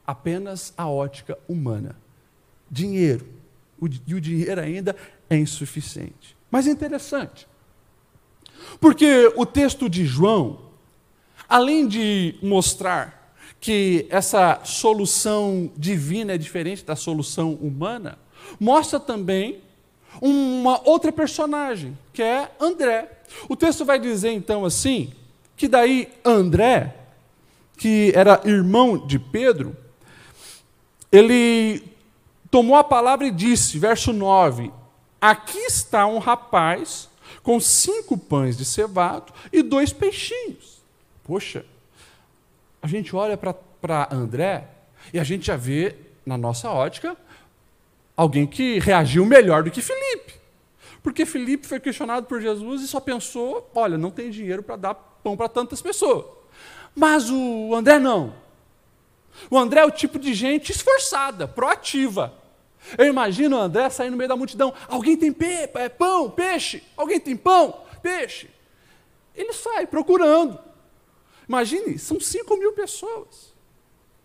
apenas 0.06 0.74
a 0.76 0.86
ótica 0.86 1.38
humana. 1.48 1.96
Dinheiro. 2.70 3.26
E 4.06 4.14
o 4.14 4.20
dinheiro 4.20 4.60
ainda 4.60 4.94
é 5.28 5.36
insuficiente. 5.36 6.36
Mas 6.50 6.66
é 6.66 6.70
interessante, 6.70 7.46
porque 8.80 9.32
o 9.36 9.46
texto 9.46 9.88
de 9.88 10.04
João, 10.04 10.60
além 11.48 11.86
de 11.86 12.34
mostrar 12.42 13.34
que 13.60 14.06
essa 14.10 14.60
solução 14.64 15.70
divina 15.76 16.32
é 16.32 16.38
diferente 16.38 16.84
da 16.84 16.96
solução 16.96 17.54
humana, 17.54 18.18
mostra 18.58 18.98
também 18.98 19.60
uma 20.20 20.80
outra 20.88 21.12
personagem, 21.12 21.96
que 22.12 22.22
é 22.22 22.50
André. 22.58 23.20
O 23.48 23.54
texto 23.54 23.84
vai 23.84 23.98
dizer 23.98 24.32
então 24.32 24.64
assim, 24.64 25.12
que 25.56 25.68
daí 25.68 26.08
André, 26.24 26.96
que 27.76 28.12
era 28.14 28.40
irmão 28.44 29.06
de 29.06 29.18
Pedro, 29.18 29.76
ele 31.12 31.89
tomou 32.50 32.76
a 32.76 32.84
palavra 32.84 33.26
e 33.26 33.30
disse, 33.30 33.78
verso 33.78 34.12
9: 34.12 34.72
Aqui 35.20 35.58
está 35.58 36.06
um 36.06 36.18
rapaz 36.18 37.08
com 37.42 37.60
cinco 37.60 38.18
pães 38.18 38.56
de 38.56 38.64
cevado 38.64 39.32
e 39.52 39.62
dois 39.62 39.92
peixinhos. 39.92 40.82
Poxa, 41.24 41.64
a 42.82 42.86
gente 42.86 43.14
olha 43.14 43.36
para 43.36 44.08
André 44.10 44.68
e 45.12 45.18
a 45.18 45.24
gente 45.24 45.46
já 45.46 45.56
vê, 45.56 45.96
na 46.24 46.36
nossa 46.36 46.70
ótica, 46.70 47.16
alguém 48.16 48.46
que 48.46 48.78
reagiu 48.78 49.24
melhor 49.24 49.62
do 49.62 49.70
que 49.70 49.80
Felipe. 49.80 50.34
Porque 51.02 51.24
Felipe 51.24 51.66
foi 51.66 51.80
questionado 51.80 52.26
por 52.26 52.40
Jesus 52.40 52.82
e 52.82 52.88
só 52.88 53.00
pensou: 53.00 53.70
olha, 53.74 53.96
não 53.96 54.10
tem 54.10 54.30
dinheiro 54.30 54.62
para 54.62 54.76
dar 54.76 54.94
pão 54.94 55.36
para 55.36 55.48
tantas 55.48 55.80
pessoas. 55.80 56.26
Mas 56.94 57.30
o 57.30 57.74
André 57.74 57.98
não. 57.98 58.34
O 59.50 59.56
André 59.56 59.80
é 59.80 59.84
o 59.84 59.90
tipo 59.90 60.18
de 60.18 60.34
gente 60.34 60.72
esforçada, 60.72 61.48
proativa. 61.48 62.39
Eu 62.96 63.06
imagino 63.06 63.56
André 63.56 63.88
sair 63.90 64.10
no 64.10 64.16
meio 64.16 64.28
da 64.28 64.36
multidão. 64.36 64.72
Alguém 64.88 65.16
tem 65.16 65.32
pe 65.32 65.68
é, 65.74 65.88
pão, 65.88 66.30
peixe? 66.30 66.82
Alguém 66.96 67.20
tem 67.20 67.36
pão, 67.36 67.82
peixe? 68.02 68.50
Ele 69.34 69.52
sai 69.52 69.86
procurando. 69.86 70.58
Imagine, 71.48 71.98
são 71.98 72.20
5 72.20 72.56
mil 72.56 72.72
pessoas. 72.72 73.54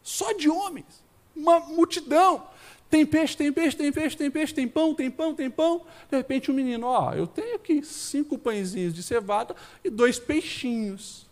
Só 0.01 0.31
de 0.33 0.49
homens. 0.49 1.03
Uma 1.35 1.59
multidão. 1.59 2.47
Tem 2.89 3.05
peixe, 3.05 3.35
tem 3.35 3.51
peixe, 3.51 3.75
tem 3.75 3.91
peixe, 3.91 4.15
tem 4.15 4.31
peixe, 4.31 4.53
tem 4.53 4.67
pão, 4.67 4.93
tem 4.93 5.11
pão, 5.11 5.33
tem 5.33 5.49
pão. 5.49 5.85
De 6.09 6.17
repente 6.17 6.49
o 6.49 6.53
um 6.53 6.55
menino, 6.55 6.87
ó, 6.87 7.13
eu 7.13 7.27
tenho 7.27 7.55
aqui 7.55 7.83
cinco 7.83 8.37
pãezinhos 8.37 8.93
de 8.93 9.01
cevada 9.01 9.55
e 9.83 9.89
dois 9.89 10.19
peixinhos. 10.19 11.25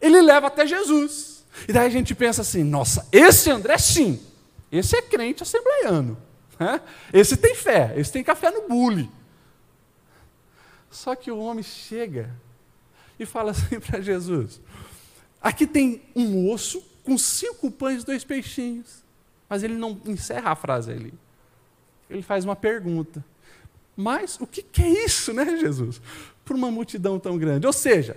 Ele 0.00 0.22
leva 0.22 0.46
até 0.46 0.66
Jesus. 0.66 1.44
E 1.66 1.72
daí 1.72 1.86
a 1.86 1.90
gente 1.90 2.14
pensa 2.14 2.42
assim, 2.42 2.62
nossa, 2.62 3.08
esse 3.10 3.50
André 3.50 3.76
sim, 3.78 4.20
esse 4.70 4.96
é 4.96 5.02
crente 5.02 5.42
assembleiano. 5.42 6.16
Né? 6.58 6.80
Esse 7.12 7.36
tem 7.36 7.54
fé, 7.54 7.94
esse 7.96 8.12
tem 8.12 8.22
café 8.24 8.50
no 8.50 8.68
bule. 8.68 9.10
Só 10.90 11.14
que 11.14 11.30
o 11.30 11.38
homem 11.38 11.62
chega 11.62 12.34
e 13.18 13.26
fala 13.26 13.52
assim 13.52 13.78
para 13.80 14.00
Jesus: 14.00 14.60
aqui 15.40 15.66
tem 15.66 16.02
um 16.14 16.50
osso 16.50 16.82
com 17.04 17.16
cinco 17.16 17.70
pães 17.70 18.02
e 18.02 18.06
dois 18.06 18.24
peixinhos. 18.24 19.06
Mas 19.48 19.62
ele 19.62 19.74
não 19.74 19.98
encerra 20.04 20.50
a 20.50 20.54
frase 20.54 20.92
ali. 20.92 21.14
Ele 22.10 22.22
faz 22.22 22.44
uma 22.44 22.54
pergunta. 22.54 23.24
Mas 23.96 24.38
o 24.38 24.46
que, 24.46 24.62
que 24.62 24.82
é 24.82 25.04
isso, 25.04 25.32
né, 25.32 25.56
Jesus? 25.56 26.02
Para 26.44 26.54
uma 26.54 26.70
multidão 26.70 27.18
tão 27.18 27.38
grande. 27.38 27.66
Ou 27.66 27.72
seja, 27.72 28.16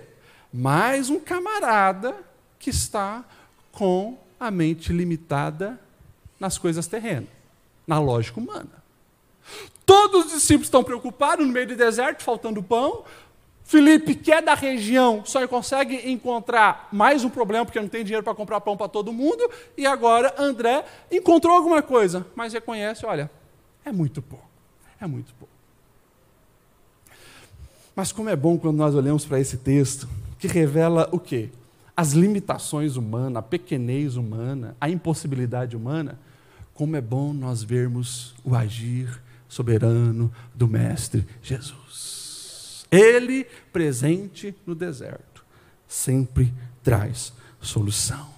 mais 0.52 1.08
um 1.08 1.18
camarada 1.18 2.14
que 2.58 2.68
está 2.68 3.24
com 3.70 4.18
a 4.38 4.50
mente 4.50 4.92
limitada 4.92 5.80
nas 6.42 6.58
coisas 6.58 6.88
terrenas, 6.88 7.28
na 7.86 8.00
lógica 8.00 8.40
humana. 8.40 8.82
Todos 9.86 10.26
os 10.26 10.32
discípulos 10.32 10.66
estão 10.66 10.82
preocupados 10.82 11.46
no 11.46 11.52
meio 11.52 11.68
do 11.68 11.76
deserto, 11.76 12.24
faltando 12.24 12.60
pão. 12.60 13.04
Felipe, 13.62 14.16
que 14.16 14.32
é 14.32 14.42
da 14.42 14.54
região, 14.54 15.22
só 15.24 15.46
consegue 15.46 16.10
encontrar 16.10 16.88
mais 16.90 17.22
um 17.22 17.30
problema, 17.30 17.64
porque 17.64 17.80
não 17.80 17.88
tem 17.88 18.02
dinheiro 18.02 18.24
para 18.24 18.34
comprar 18.34 18.60
pão 18.60 18.76
para 18.76 18.88
todo 18.88 19.12
mundo. 19.12 19.48
E 19.78 19.86
agora 19.86 20.34
André 20.36 20.84
encontrou 21.12 21.54
alguma 21.54 21.80
coisa, 21.80 22.26
mas 22.34 22.52
reconhece: 22.52 23.06
olha, 23.06 23.30
é 23.84 23.92
muito 23.92 24.20
pouco. 24.20 24.50
É 25.00 25.06
muito 25.06 25.32
pouco. 25.34 25.54
Mas 27.94 28.10
como 28.10 28.28
é 28.28 28.34
bom 28.34 28.58
quando 28.58 28.78
nós 28.78 28.96
olhamos 28.96 29.24
para 29.24 29.38
esse 29.38 29.58
texto, 29.58 30.08
que 30.40 30.48
revela 30.48 31.08
o 31.12 31.20
quê? 31.20 31.50
As 31.96 32.12
limitações 32.12 32.96
humanas, 32.96 33.36
a 33.36 33.42
pequenez 33.42 34.16
humana, 34.16 34.76
a 34.80 34.90
impossibilidade 34.90 35.76
humana. 35.76 36.18
Como 36.82 36.96
é 36.96 37.00
bom 37.00 37.32
nós 37.32 37.62
vermos 37.62 38.34
o 38.42 38.56
agir 38.56 39.22
soberano 39.48 40.34
do 40.52 40.66
Mestre 40.66 41.24
Jesus. 41.40 42.84
Ele 42.90 43.44
presente 43.72 44.52
no 44.66 44.74
deserto 44.74 45.44
sempre 45.86 46.52
traz 46.82 47.32
solução. 47.60 48.28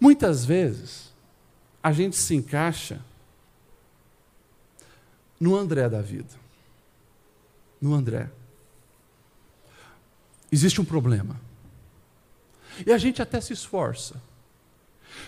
Muitas 0.00 0.44
vezes 0.44 1.14
a 1.80 1.92
gente 1.92 2.16
se 2.16 2.34
encaixa 2.34 3.00
no 5.38 5.54
André 5.54 5.88
da 5.88 6.02
vida. 6.02 6.34
No 7.80 7.94
André. 7.94 8.28
Existe 10.50 10.80
um 10.80 10.84
problema. 10.84 11.40
E 12.84 12.92
a 12.92 12.98
gente 12.98 13.22
até 13.22 13.40
se 13.40 13.52
esforça. 13.52 14.20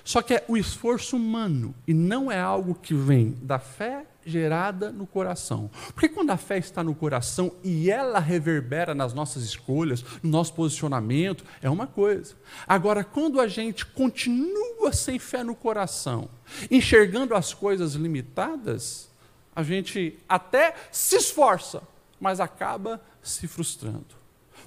Só 0.04 0.22
que 0.22 0.34
é 0.34 0.44
o 0.48 0.56
esforço 0.56 1.16
humano 1.16 1.74
e 1.86 1.94
não 1.94 2.30
é 2.30 2.40
algo 2.40 2.74
que 2.74 2.94
vem 2.94 3.36
da 3.42 3.58
fé 3.58 4.06
gerada 4.24 4.92
no 4.92 5.06
coração. 5.06 5.70
Porque 5.94 6.08
quando 6.08 6.30
a 6.30 6.36
fé 6.36 6.58
está 6.58 6.82
no 6.82 6.94
coração 6.94 7.52
e 7.62 7.90
ela 7.90 8.18
reverbera 8.18 8.94
nas 8.94 9.12
nossas 9.12 9.42
escolhas, 9.42 10.04
no 10.22 10.30
nosso 10.30 10.54
posicionamento, 10.54 11.44
é 11.60 11.68
uma 11.68 11.86
coisa. 11.86 12.34
Agora, 12.66 13.04
quando 13.04 13.40
a 13.40 13.48
gente 13.48 13.84
continua 13.84 14.92
sem 14.92 15.18
fé 15.18 15.42
no 15.42 15.54
coração, 15.54 16.28
enxergando 16.70 17.34
as 17.34 17.52
coisas 17.52 17.94
limitadas, 17.94 19.10
a 19.54 19.62
gente 19.62 20.18
até 20.28 20.74
se 20.90 21.16
esforça, 21.16 21.82
mas 22.20 22.40
acaba 22.40 23.00
se 23.22 23.46
frustrando. 23.46 24.21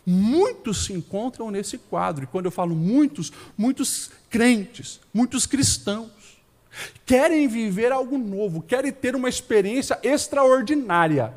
Muitos 0.05 0.85
se 0.85 0.93
encontram 0.93 1.51
nesse 1.51 1.77
quadro, 1.77 2.23
e 2.23 2.27
quando 2.27 2.45
eu 2.45 2.51
falo 2.51 2.75
muitos, 2.75 3.31
muitos 3.57 4.11
crentes, 4.29 4.99
muitos 5.13 5.45
cristãos 5.45 6.11
querem 7.05 7.47
viver 7.47 7.91
algo 7.91 8.17
novo, 8.17 8.61
querem 8.61 8.91
ter 8.91 9.15
uma 9.15 9.29
experiência 9.29 9.99
extraordinária, 10.03 11.33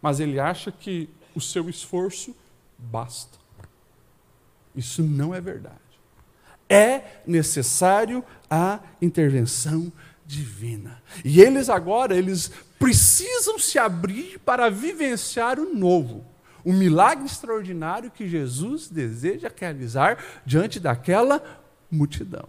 mas 0.00 0.20
ele 0.20 0.38
acha 0.38 0.70
que 0.70 1.08
o 1.34 1.40
seu 1.40 1.68
esforço 1.68 2.34
basta. 2.78 3.38
Isso 4.74 5.02
não 5.02 5.34
é 5.34 5.40
verdade. 5.40 5.78
É 6.68 7.20
necessário 7.26 8.24
a 8.50 8.80
intervenção 9.00 9.92
divina. 10.26 11.02
E 11.24 11.40
eles 11.40 11.68
agora, 11.68 12.16
eles 12.16 12.50
precisam 12.78 13.58
se 13.58 13.78
abrir 13.78 14.38
para 14.40 14.70
vivenciar 14.70 15.58
o 15.58 15.74
novo, 15.74 16.24
o 16.64 16.72
milagre 16.72 17.26
extraordinário 17.26 18.10
que 18.10 18.28
Jesus 18.28 18.88
deseja 18.88 19.50
realizar 19.54 20.18
diante 20.46 20.80
daquela 20.80 21.42
multidão. 21.90 22.48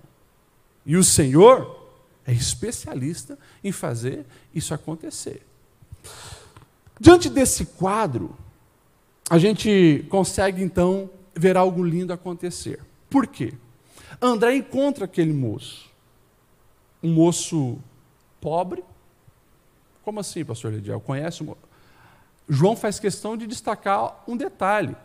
E 0.86 0.95
o 0.95 1.04
Senhor 1.04 1.89
é 2.25 2.32
especialista 2.32 3.38
em 3.63 3.71
fazer 3.71 4.25
isso 4.54 4.73
acontecer. 4.73 5.41
Diante 6.99 7.30
desse 7.30 7.65
quadro, 7.65 8.36
a 9.30 9.38
gente 9.38 10.06
consegue 10.10 10.63
então 10.63 11.10
ver 11.36 11.58
algo 11.58 11.84
lindo 11.84 12.13
acontecer. 12.13 12.80
Por 13.10 13.28
quê? 13.28 13.54
André 14.21 14.56
encontra 14.56 15.06
aquele 15.06 15.34
moço, 15.34 15.89
um 17.04 17.13
moço 17.13 17.78
pobre. 18.39 18.84
Como 20.04 20.19
assim, 20.19 20.45
pastor 20.45 20.71
Lidiel? 20.71 21.01
Conhece 21.01 21.43
o 21.43 21.58
João 22.48 22.76
faz 22.76 23.00
questão 23.00 23.36
de 23.36 23.48
destacar 23.48 24.24
um 24.28 24.38
detalhe. 24.38 24.96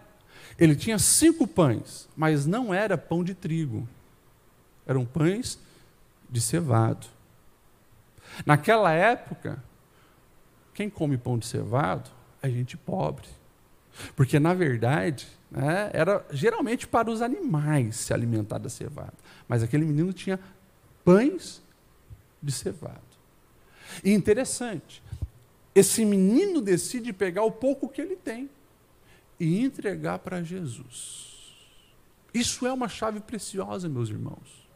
Ele 0.59 0.77
tinha 0.77 0.99
cinco 0.99 1.47
pães, 1.47 2.09
mas 2.17 2.47
não 2.47 2.73
era 2.73 2.99
pão 2.99 3.25
de 3.25 3.35
trigo. 3.35 3.89
Eram 4.87 5.05
pães 5.05 5.59
de 6.29 6.41
cevado. 6.41 7.07
Naquela 8.45 8.93
época, 8.93 9.63
quem 10.75 10.91
come 10.91 11.17
pão 11.17 11.39
de 11.39 11.47
cevado 11.47 12.11
é 12.43 12.51
gente 12.51 12.77
pobre. 12.77 13.27
Porque, 14.15 14.39
na 14.39 14.55
verdade, 14.55 15.27
né, 15.51 15.91
era 15.93 16.25
geralmente 16.31 16.87
para 16.87 17.11
os 17.11 17.23
animais 17.23 17.97
se 17.97 18.15
alimentar 18.15 18.59
da 18.59 18.69
cevada. 18.69 19.15
Mas 19.49 19.63
aquele 19.63 19.85
menino 19.85 20.13
tinha 20.13 20.39
pães 21.05 21.63
de 22.43 22.53
cevado. 22.53 23.01
E 24.05 24.13
interessante, 24.13 25.03
esse 25.75 26.05
menino 26.05 26.61
decide 26.61 27.13
pegar 27.13 27.45
o 27.45 27.53
pouco 27.53 27.89
que 27.89 28.01
ele 28.01 28.17
tem 28.17 28.51
e 29.39 29.61
entregar 29.61 30.19
para 30.19 30.43
Jesus. 30.43 31.31
Isso 32.35 32.67
é 32.67 32.73
uma 32.73 32.89
chave 32.89 33.21
preciosa, 33.21 33.89
meus 33.89 34.09
irmãos. 34.09 34.69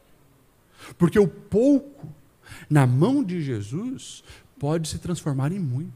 Porque 0.97 1.19
o 1.19 1.27
pouco 1.27 2.07
na 2.69 2.85
mão 2.85 3.23
de 3.23 3.41
Jesus 3.41 4.23
pode 4.59 4.87
se 4.87 4.99
transformar 4.99 5.51
em 5.51 5.59
muito. 5.59 5.93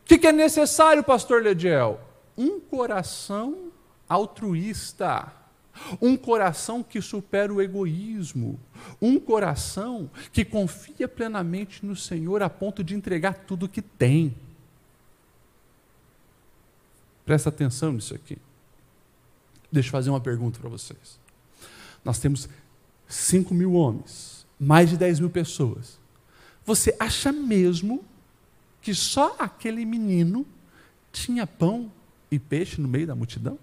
O 0.00 0.04
que 0.04 0.26
é 0.26 0.32
necessário, 0.32 1.04
pastor 1.04 1.42
Lediel? 1.42 2.00
Um 2.36 2.60
coração 2.60 3.70
altruísta. 4.08 5.32
Um 6.00 6.16
coração 6.16 6.82
que 6.82 7.00
supera 7.00 7.52
o 7.52 7.60
egoísmo. 7.60 8.58
Um 9.00 9.18
coração 9.18 10.10
que 10.32 10.44
confia 10.44 11.08
plenamente 11.08 11.84
no 11.84 11.96
Senhor 11.96 12.42
a 12.42 12.50
ponto 12.50 12.84
de 12.84 12.94
entregar 12.94 13.34
tudo 13.34 13.68
que 13.68 13.82
tem. 13.82 14.34
Presta 17.24 17.48
atenção 17.48 17.92
nisso 17.92 18.14
aqui. 18.14 18.38
Deixa 19.70 19.88
eu 19.88 19.92
fazer 19.92 20.10
uma 20.10 20.20
pergunta 20.20 20.58
para 20.58 20.68
vocês. 20.68 21.18
Nós 22.04 22.18
temos 22.18 22.48
5 23.08 23.54
mil 23.54 23.74
homens, 23.74 24.46
mais 24.58 24.90
de 24.90 24.96
10 24.96 25.20
mil 25.20 25.30
pessoas. 25.30 25.98
Você 26.64 26.94
acha 26.98 27.32
mesmo 27.32 28.04
que 28.80 28.94
só 28.94 29.36
aquele 29.38 29.84
menino 29.84 30.46
tinha 31.12 31.46
pão 31.46 31.90
e 32.30 32.38
peixe 32.38 32.80
no 32.80 32.88
meio 32.88 33.06
da 33.06 33.14
multidão? 33.14 33.58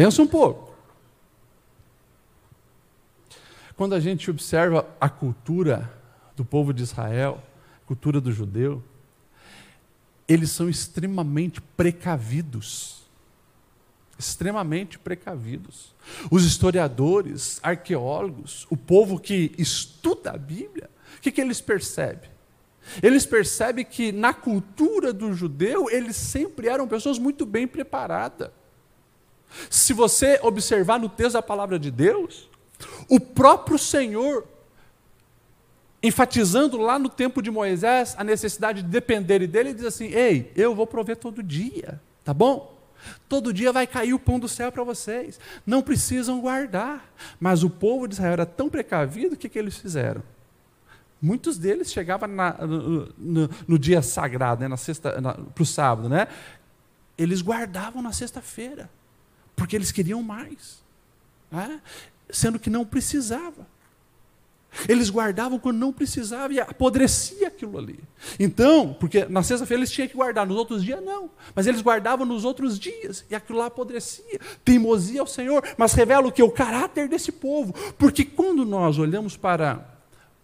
Pensa 0.00 0.22
um 0.22 0.26
pouco. 0.26 0.74
Quando 3.76 3.94
a 3.94 4.00
gente 4.00 4.30
observa 4.30 4.88
a 4.98 5.10
cultura 5.10 5.92
do 6.34 6.42
povo 6.42 6.72
de 6.72 6.82
Israel, 6.82 7.42
a 7.84 7.86
cultura 7.86 8.18
do 8.18 8.32
judeu, 8.32 8.82
eles 10.26 10.52
são 10.52 10.70
extremamente 10.70 11.60
precavidos. 11.60 13.02
extremamente 14.18 14.98
precavidos. 14.98 15.94
Os 16.30 16.46
historiadores, 16.46 17.60
arqueólogos, 17.62 18.66
o 18.70 18.78
povo 18.78 19.20
que 19.20 19.52
estuda 19.58 20.30
a 20.30 20.38
Bíblia, 20.38 20.88
o 21.18 21.20
que, 21.20 21.30
que 21.30 21.42
eles 21.42 21.60
percebem? 21.60 22.30
Eles 23.02 23.26
percebem 23.26 23.84
que 23.84 24.12
na 24.12 24.32
cultura 24.32 25.12
do 25.12 25.34
judeu, 25.34 25.90
eles 25.90 26.16
sempre 26.16 26.68
eram 26.68 26.88
pessoas 26.88 27.18
muito 27.18 27.44
bem 27.44 27.68
preparadas. 27.68 28.50
Se 29.68 29.92
você 29.92 30.38
observar 30.42 30.98
no 30.98 31.08
texto 31.08 31.34
da 31.34 31.42
palavra 31.42 31.78
de 31.78 31.90
Deus, 31.90 32.48
o 33.08 33.18
próprio 33.18 33.78
Senhor, 33.78 34.46
enfatizando 36.02 36.76
lá 36.76 36.98
no 36.98 37.08
tempo 37.08 37.42
de 37.42 37.50
Moisés 37.50 38.14
a 38.16 38.24
necessidade 38.24 38.82
de 38.82 38.88
depender 38.88 39.46
dele, 39.46 39.74
diz 39.74 39.84
assim: 39.84 40.06
Ei, 40.06 40.52
eu 40.56 40.74
vou 40.74 40.86
prover 40.86 41.16
todo 41.16 41.42
dia, 41.42 42.00
tá 42.24 42.32
bom? 42.32 42.78
Todo 43.28 43.52
dia 43.52 43.72
vai 43.72 43.86
cair 43.86 44.12
o 44.12 44.18
pão 44.18 44.38
do 44.38 44.48
céu 44.48 44.70
para 44.70 44.84
vocês. 44.84 45.40
Não 45.66 45.82
precisam 45.82 46.40
guardar. 46.40 47.10
Mas 47.38 47.62
o 47.62 47.70
povo 47.70 48.06
de 48.06 48.14
Israel 48.14 48.32
era 48.32 48.46
tão 48.46 48.68
precavido, 48.68 49.34
o 49.34 49.38
que, 49.38 49.48
que 49.48 49.58
eles 49.58 49.76
fizeram? 49.76 50.22
Muitos 51.20 51.58
deles 51.58 51.92
chegavam 51.92 52.28
na, 52.28 52.52
no, 52.66 53.12
no, 53.18 53.50
no, 53.68 53.78
dia 53.78 54.00
sagrado, 54.00 54.62
né, 54.62 54.68
na 54.68 54.76
sexta, 54.76 55.20
para 55.54 55.62
o 55.62 55.66
sábado, 55.66 56.08
né? 56.08 56.26
Eles 57.16 57.42
guardavam 57.42 58.00
na 58.00 58.12
sexta-feira, 58.12 58.88
porque 59.60 59.76
eles 59.76 59.92
queriam 59.92 60.22
mais, 60.22 60.82
né? 61.52 61.82
sendo 62.30 62.58
que 62.58 62.70
não 62.70 62.82
precisava. 62.82 63.66
Eles 64.88 65.10
guardavam 65.10 65.58
quando 65.58 65.76
não 65.76 65.92
precisava 65.92 66.54
e 66.54 66.58
apodrecia 66.58 67.48
aquilo 67.48 67.76
ali. 67.76 68.00
Então, 68.38 68.96
porque 68.98 69.26
na 69.26 69.42
sexta-feira 69.42 69.80
eles 69.80 69.90
tinham 69.90 70.08
que 70.08 70.14
guardar, 70.14 70.46
nos 70.46 70.56
outros 70.56 70.82
dias 70.82 71.04
não. 71.04 71.28
Mas 71.54 71.66
eles 71.66 71.82
guardavam 71.82 72.24
nos 72.24 72.42
outros 72.42 72.78
dias 72.78 73.22
e 73.28 73.34
aquilo 73.34 73.58
lá 73.58 73.66
apodrecia. 73.66 74.40
Teimosia 74.64 75.20
ao 75.20 75.26
Senhor, 75.26 75.62
mas 75.76 75.92
revela 75.92 76.26
o 76.26 76.32
que? 76.32 76.42
O 76.42 76.50
caráter 76.50 77.06
desse 77.06 77.30
povo. 77.30 77.74
Porque 77.98 78.24
quando 78.24 78.64
nós 78.64 78.96
olhamos 78.96 79.36
para 79.36 79.86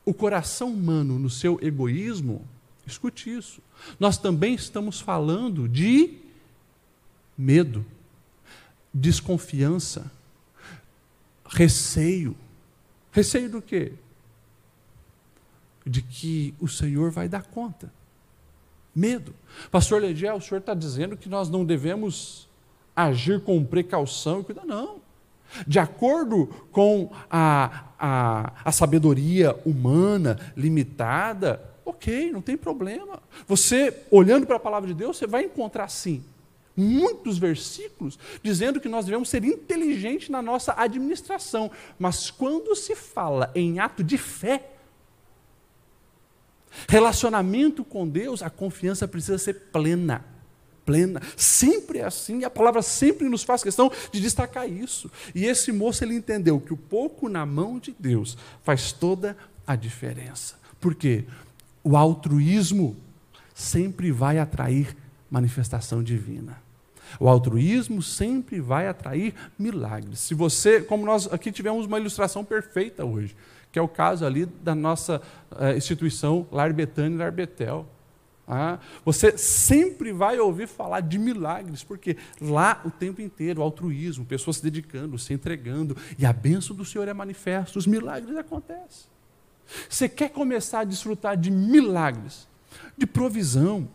o 0.05 0.13
coração 0.13 0.69
humano 0.69 1.19
no 1.19 1.31
seu 1.31 1.59
egoísmo, 1.63 2.47
escute 2.87 3.35
isso, 3.35 3.63
nós 3.99 4.19
também 4.19 4.55
estamos 4.55 5.01
falando 5.01 5.67
de 5.67 6.19
medo, 7.39 7.83
desconfiança, 8.99 10.11
receio. 11.45 12.37
Receio 13.13 13.49
do 13.49 13.63
quê? 13.63 13.93
de 15.87 16.03
que 16.03 16.53
o 16.61 16.67
Senhor 16.67 17.11
vai 17.11 17.29
dar 17.29 17.45
conta. 17.45 17.93
Medo. 18.95 19.35
Pastor 19.71 20.01
Lediel, 20.01 20.37
o 20.37 20.41
senhor 20.41 20.59
está 20.59 20.75
dizendo 20.75 21.17
que 21.17 21.29
nós 21.29 21.51
não 21.51 21.65
devemos 21.65 22.49
agir 22.95 23.43
com 23.43 23.63
precaução 23.63 24.41
e 24.41 24.45
cuidado. 24.45 24.67
Não. 24.67 24.97
De 25.67 25.79
acordo 25.79 26.47
com 26.73 27.13
a, 27.31 27.85
a, 27.99 28.53
a 28.65 28.73
sabedoria 28.73 29.55
humana 29.67 30.39
limitada, 30.57 31.63
ok, 31.85 32.33
não 32.33 32.41
tem 32.41 32.57
problema. 32.57 33.21
Você, 33.47 34.03
olhando 34.11 34.47
para 34.47 34.57
a 34.57 34.61
palavra 34.61 34.89
de 34.89 34.95
Deus, 34.95 35.19
você 35.19 35.27
vai 35.27 35.45
encontrar 35.45 35.89
sim 35.89 36.25
muitos 36.77 37.39
versículos 37.39 38.19
dizendo 38.43 38.81
que 38.81 38.89
nós 38.89 39.07
devemos 39.07 39.29
ser 39.29 39.45
inteligentes 39.45 40.29
na 40.29 40.43
nossa 40.43 40.75
administração. 40.77 41.71
Mas 41.99 42.31
quando 42.31 42.75
se 42.77 42.95
fala 42.95 43.51
em 43.55 43.79
ato 43.79 44.05
de 44.05 44.19
fé, 44.19 44.77
Relacionamento 46.89 47.85
com 47.85 48.07
Deus, 48.07 48.43
a 48.43 48.51
confiança 48.51 49.09
precisa 49.09 49.39
ser 49.39 49.55
plena. 49.73 50.25
Plena. 50.85 51.21
Sempre 51.37 51.99
é 51.99 52.05
assim, 52.05 52.41
e 52.41 52.45
a 52.45 52.51
palavra 52.51 52.81
sempre 52.83 53.29
nos 53.29 53.43
faz 53.43 53.63
questão 53.63 53.91
de 54.13 54.21
destacar 54.21 54.71
isso. 54.71 55.11
E 55.35 55.45
esse 55.45 55.73
moço 55.73 56.05
ele 56.05 56.15
entendeu 56.15 56.61
que 56.61 56.73
o 56.73 56.77
pouco 56.77 57.29
na 57.29 57.45
mão 57.45 57.79
de 57.79 57.95
Deus 57.99 58.37
faz 58.63 58.93
toda 58.93 59.37
a 59.67 59.75
diferença. 59.75 60.57
Por 60.81 60.95
quê? 60.95 61.25
O 61.83 61.97
altruísmo 61.97 62.97
sempre 63.53 64.13
vai 64.13 64.39
atrair 64.39 64.97
manifestação 65.29 66.03
divina. 66.03 66.63
O 67.19 67.29
altruísmo 67.29 68.03
sempre 68.03 68.61
vai 68.61 68.89
atrair 68.89 69.35
milagres. 69.59 70.21
Se 70.21 70.35
você, 70.35 70.81
como 70.81 71.05
nós 71.05 71.33
aqui 71.33 71.53
tivemos 71.53 71.87
uma 71.87 71.99
ilustração 71.99 72.45
perfeita 72.45 73.05
hoje, 73.05 73.37
que 73.77 73.79
é 73.79 73.83
o 73.83 73.89
caso 73.89 74.25
ali 74.25 74.47
da 74.47 74.75
nossa 74.75 75.21
uh, 75.51 75.77
instituição 75.77 76.47
Lar 76.51 76.73
Betânia 76.73 77.15
e 77.15 77.19
Lar 77.19 77.31
Betel. 77.31 77.87
Ah, 78.49 78.79
você 79.05 79.37
sempre 79.37 80.13
vai 80.13 80.39
ouvir 80.39 80.67
falar 80.67 81.01
de 81.01 81.19
milagres, 81.19 81.85
porque 81.85 82.17
lá 82.41 82.81
o 82.85 82.91
tempo 82.91 83.21
inteiro, 83.21 83.61
altruísmo, 83.61 84.25
pessoas 84.25 84.57
se 84.57 84.63
dedicando, 84.63 85.19
se 85.19 85.35
entregando, 85.35 85.95
e 86.17 86.25
a 86.25 86.33
bênção 86.33 86.75
do 86.75 86.87
Senhor 86.87 87.07
é 87.07 87.13
manifesta, 87.13 87.79
os 87.79 87.87
milagres 87.87 88.35
acontecem. 88.37 89.11
Você 89.91 90.09
quer 90.09 90.31
começar 90.31 90.81
a 90.81 90.85
desfrutar 90.85 91.37
de 91.37 91.51
milagres, 91.51 92.49
de 92.97 93.07
provisão, 93.07 93.89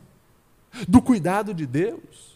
do 0.87 1.01
cuidado 1.01 1.53
de 1.55 1.65
Deus? 1.65 2.30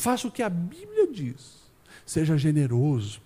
Faça 0.00 0.26
o 0.26 0.30
que 0.30 0.42
a 0.42 0.48
Bíblia 0.48 1.12
diz. 1.12 1.60
Seja 2.06 2.38
generoso, 2.38 3.20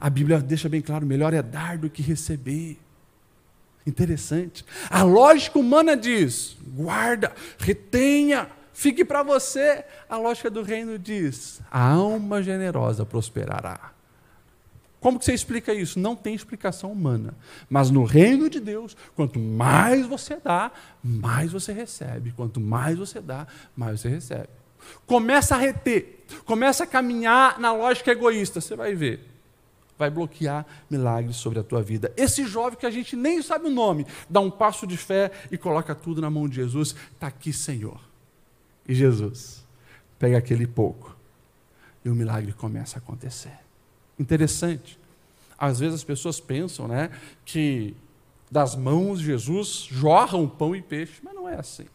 a 0.00 0.08
Bíblia 0.08 0.40
deixa 0.40 0.70
bem 0.70 0.80
claro: 0.80 1.04
melhor 1.04 1.34
é 1.34 1.42
dar 1.42 1.76
do 1.76 1.90
que 1.90 2.00
receber. 2.00 2.78
Interessante. 3.86 4.64
A 4.88 5.02
lógica 5.02 5.58
humana 5.58 5.94
diz: 5.94 6.56
guarda, 6.68 7.34
retenha, 7.58 8.48
fique 8.72 9.04
para 9.04 9.22
você. 9.22 9.84
A 10.08 10.16
lógica 10.16 10.48
do 10.48 10.62
reino 10.62 10.98
diz: 10.98 11.60
a 11.70 11.90
alma 11.90 12.42
generosa 12.42 13.04
prosperará. 13.04 13.92
Como 15.00 15.18
que 15.18 15.26
você 15.26 15.34
explica 15.34 15.74
isso? 15.74 15.98
Não 15.98 16.16
tem 16.16 16.34
explicação 16.34 16.90
humana. 16.90 17.34
Mas 17.68 17.90
no 17.90 18.02
reino 18.02 18.48
de 18.48 18.60
Deus, 18.60 18.96
quanto 19.14 19.38
mais 19.38 20.06
você 20.06 20.36
dá, 20.42 20.72
mais 21.04 21.52
você 21.52 21.70
recebe. 21.70 22.32
Quanto 22.32 22.58
mais 22.60 22.98
você 22.98 23.20
dá, 23.20 23.46
mais 23.76 24.00
você 24.00 24.08
recebe. 24.08 24.57
Começa 25.06 25.54
a 25.54 25.58
reter, 25.58 26.24
começa 26.44 26.84
a 26.84 26.86
caminhar 26.86 27.58
na 27.58 27.72
lógica 27.72 28.10
egoísta, 28.10 28.60
você 28.60 28.76
vai 28.76 28.94
ver 28.94 29.28
vai 29.98 30.08
bloquear 30.08 30.64
milagres 30.88 31.36
sobre 31.36 31.58
a 31.58 31.64
tua 31.64 31.82
vida. 31.82 32.12
Esse 32.16 32.46
jovem 32.46 32.78
que 32.78 32.86
a 32.86 32.90
gente 32.90 33.16
nem 33.16 33.42
sabe 33.42 33.66
o 33.66 33.70
nome, 33.70 34.06
dá 34.30 34.38
um 34.38 34.50
passo 34.50 34.86
de 34.86 34.96
fé 34.96 35.32
e 35.50 35.58
coloca 35.58 35.94
tudo 35.94 36.22
na 36.22 36.30
mão 36.30 36.48
de 36.48 36.54
Jesus. 36.54 36.94
Está 37.12 37.26
aqui, 37.26 37.52
Senhor. 37.52 38.00
E 38.86 38.94
Jesus 38.94 39.66
pega 40.18 40.38
aquele 40.38 40.66
pouco 40.66 41.16
e 42.04 42.08
o 42.08 42.14
milagre 42.14 42.52
começa 42.52 42.96
a 42.96 43.00
acontecer. 43.00 43.58
Interessante. 44.18 44.98
Às 45.58 45.80
vezes 45.80 45.96
as 45.96 46.04
pessoas 46.04 46.38
pensam 46.38 46.86
né, 46.86 47.10
que 47.44 47.94
das 48.50 48.76
mãos 48.76 49.18
de 49.18 49.26
Jesus 49.26 49.88
jorram 49.90 50.48
pão 50.48 50.74
e 50.74 50.80
peixe, 50.80 51.20
mas 51.22 51.34
não 51.34 51.48
é 51.48 51.56
assim. 51.56 51.86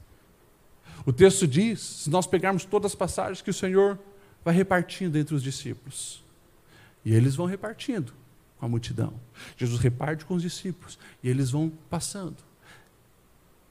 O 1.05 1.11
texto 1.11 1.47
diz, 1.47 1.81
se 1.81 2.09
nós 2.09 2.25
pegarmos 2.25 2.65
todas 2.65 2.91
as 2.91 2.95
passagens, 2.95 3.41
que 3.41 3.49
o 3.49 3.53
Senhor 3.53 3.99
vai 4.43 4.53
repartindo 4.53 5.17
entre 5.17 5.35
os 5.35 5.43
discípulos. 5.43 6.23
E 7.03 7.13
eles 7.13 7.35
vão 7.35 7.45
repartindo 7.45 8.13
com 8.57 8.65
a 8.65 8.69
multidão. 8.69 9.13
Jesus 9.57 9.79
reparte 9.79 10.25
com 10.25 10.35
os 10.35 10.41
discípulos 10.41 10.97
e 11.21 11.29
eles 11.29 11.51
vão 11.51 11.71
passando. 11.89 12.37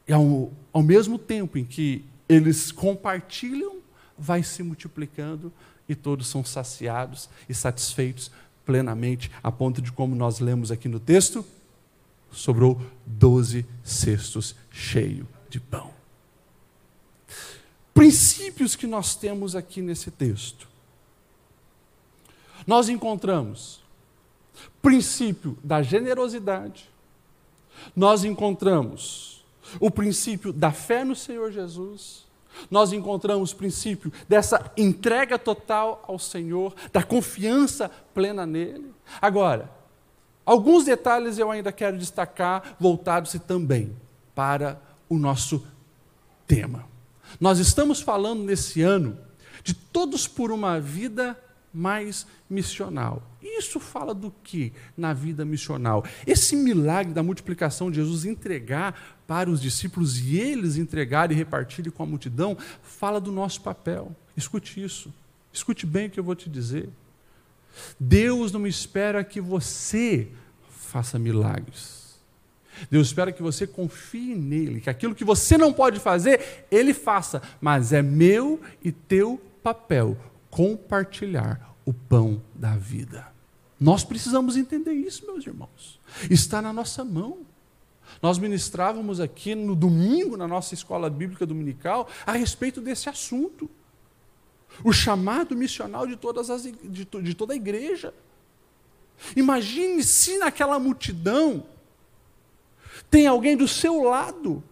E 0.07 0.13
ao, 0.13 0.53
ao 0.73 0.83
mesmo 0.83 1.19
tempo 1.19 1.57
em 1.57 1.65
que 1.65 2.05
eles 2.29 2.73
compartilham, 2.73 3.79
vai 4.19 4.43
se 4.43 4.63
multiplicando 4.63 5.53
e 5.89 5.95
todos 5.95 6.29
são 6.29 6.45
saciados 6.45 7.29
e 7.49 7.55
satisfeitos 7.55 8.31
plenamente, 8.65 9.31
a 9.43 9.51
ponto 9.51 9.83
de, 9.83 9.91
como 9.91 10.15
nós 10.15 10.39
lemos 10.39 10.71
aqui 10.71 10.89
no 10.89 11.01
texto, 11.01 11.45
sobrou 12.31 12.81
doze 13.05 13.67
cestos 13.83 14.55
cheios 14.71 15.27
de 15.51 15.59
pão. 15.59 16.02
Princípios 17.95 18.75
que 18.75 18.87
nós 18.87 19.15
temos 19.15 19.55
aqui 19.55 19.83
nesse 19.83 20.11
texto 20.11 20.73
nós 22.67 22.89
encontramos 22.89 23.81
princípio 24.81 25.57
da 25.63 25.83
generosidade, 25.83 26.91
nós 27.95 28.25
encontramos 28.25 29.45
o 29.81 29.91
princípio 29.91 30.53
da 30.53 30.73
fé 30.73 31.05
no 31.05 31.15
Senhor 31.15 31.51
Jesus, 31.51 32.27
nós 32.71 32.93
encontramos 32.93 33.53
o 33.53 33.57
princípio 33.57 34.13
dessa 34.29 34.71
entrega 34.77 35.39
total 35.39 36.05
ao 36.07 36.19
Senhor, 36.19 36.75
da 36.93 37.03
confiança 37.03 37.91
plena 38.13 38.45
nele. 38.45 38.93
Agora, 39.21 39.71
alguns 40.45 40.85
detalhes 40.85 41.39
eu 41.39 41.51
ainda 41.51 41.73
quero 41.73 41.97
destacar, 41.97 42.77
voltados 42.79 43.33
também 43.47 43.97
para 44.35 44.81
o 45.09 45.17
nosso 45.17 45.67
tema. 46.47 46.92
Nós 47.41 47.59
estamos 47.59 48.01
falando 48.01 48.43
nesse 48.43 48.83
ano 48.83 49.19
de 49.63 49.75
todos 49.75 50.27
por 50.27 50.51
uma 50.51 50.81
vida 50.81 51.39
mais 51.73 52.27
missional. 52.49 53.23
Isso 53.41 53.81
fala 53.81 54.15
do 54.15 54.31
que 54.31 54.73
na 54.97 55.13
vida 55.13 55.45
missional? 55.45 56.05
Esse 56.27 56.55
milagre 56.55 57.15
da 57.15 57.23
multiplicação 57.23 57.91
de 57.91 57.97
Jesus 57.97 58.25
entregar 58.25 59.23
para 59.27 59.51
os 59.51 59.61
discípulos 59.61 60.19
e 60.19 60.37
eles 60.39 60.77
entregarem 60.77 61.35
e 61.35 61.39
repartirem 61.39 61.91
com 61.91 62.03
a 62.03 62.07
multidão, 62.07 62.57
fala 62.83 63.21
do 63.21 63.33
nosso 63.33 63.63
papel. 63.63 64.15
Escute 64.37 64.83
isso. 64.83 65.13
Escute 65.53 65.87
bem 65.87 66.07
o 66.07 66.11
que 66.11 66.21
eu 66.21 66.25
vou 66.25 66.35
te 66.35 66.49
dizer. 66.49 66.89
Deus 67.99 68.53
não 68.53 68.67
espera 68.67 69.25
que 69.25 69.41
você 69.41 70.29
faça 70.69 71.19
milagres. 71.19 72.12
Deus 72.91 73.09
espera 73.09 73.33
que 73.33 73.43
você 73.43 73.67
confie 73.67 74.35
nele, 74.35 74.81
que 74.81 74.91
aquilo 74.91 75.15
que 75.15 75.25
você 75.25 75.57
não 75.59 75.73
pode 75.73 76.01
fazer, 76.01 76.67
ele 76.71 76.95
faça, 76.95 77.43
mas 77.61 77.93
é 77.93 78.03
meu 78.03 78.61
e 78.83 78.91
teu 78.91 79.41
papel 79.63 80.17
compartilhar 80.51 81.75
o 81.85 81.93
pão 81.93 82.43
da 82.55 82.77
vida. 82.77 83.27
Nós 83.81 84.05
precisamos 84.05 84.57
entender 84.57 84.93
isso, 84.93 85.27
meus 85.27 85.47
irmãos. 85.47 86.01
Está 86.31 86.63
na 86.63 86.73
nossa 86.73 87.05
mão. 87.05 87.39
Nós 88.21 88.39
ministrávamos 88.39 89.19
aqui 89.19 89.55
no 89.55 89.75
domingo, 89.75 90.37
na 90.37 90.47
nossa 90.47 90.75
escola 90.75 91.11
bíblica 91.11 91.47
dominical, 91.47 92.09
a 92.25 92.33
respeito 92.33 92.81
desse 92.81 93.09
assunto. 93.09 93.69
O 94.85 94.93
chamado 94.93 95.57
missional 95.57 96.07
de, 96.07 96.17
todas 96.17 96.49
as, 96.49 96.63
de, 96.63 97.05
de 97.05 97.35
toda 97.35 97.53
a 97.55 97.57
igreja. 97.57 98.15
Imagine 99.35 100.03
se 100.03 100.39
naquela 100.39 100.79
multidão 100.79 101.65
tem 103.13 103.27
alguém 103.27 103.57
do 103.57 103.69
seu 103.69 104.03
lado 104.03 104.65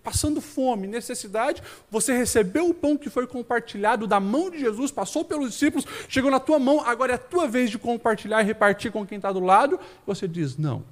passando 0.00 0.40
fome, 0.40 0.86
necessidade, 0.86 1.62
você 1.90 2.16
recebeu 2.16 2.70
o 2.70 2.72
pão 2.72 2.96
que 2.96 3.10
foi 3.10 3.26
compartilhado 3.26 4.06
da 4.06 4.18
mão 4.18 4.48
de 4.48 4.58
Jesus, 4.58 4.90
passou 4.90 5.22
pelos 5.22 5.50
discípulos, 5.50 5.84
chegou 6.08 6.30
na 6.30 6.40
tua 6.40 6.58
mão, 6.58 6.80
agora 6.80 7.12
é 7.12 7.14
a 7.16 7.18
tua 7.18 7.46
vez 7.46 7.68
de 7.68 7.78
compartilhar 7.78 8.40
e 8.40 8.46
repartir 8.46 8.90
com 8.90 9.06
quem 9.06 9.16
está 9.16 9.30
do 9.30 9.40
lado, 9.40 9.78
você 10.06 10.26
diz: 10.26 10.56
não, 10.56 10.82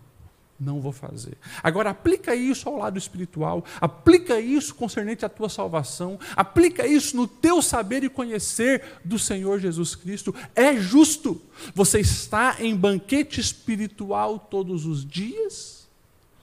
não 0.59 0.81
vou 0.81 0.93
fazer. 0.93 1.39
Agora 1.63 1.91
aplica 1.91 2.35
isso 2.35 2.69
ao 2.69 2.77
lado 2.77 2.99
espiritual, 2.99 3.65
aplica 3.81 4.39
isso 4.41 4.75
concernente 4.75 5.25
à 5.25 5.29
tua 5.29 5.49
salvação, 5.49 6.19
aplica 6.35 6.87
isso 6.87 7.17
no 7.17 7.27
teu 7.27 7.63
saber 7.63 8.05
e 8.05 8.11
conhecer 8.11 8.83
do 9.05 9.19
Senhor 9.19 9.61
Jesus 9.61 9.95
Cristo. 9.95 10.35
É 10.55 10.75
justo. 10.75 11.41
Você 11.75 12.01
está 12.01 12.57
em 12.59 12.77
banquete 12.77 13.41
espiritual 13.41 14.39
todos 14.39 14.85
os 14.85 15.07
dias, 15.07 15.76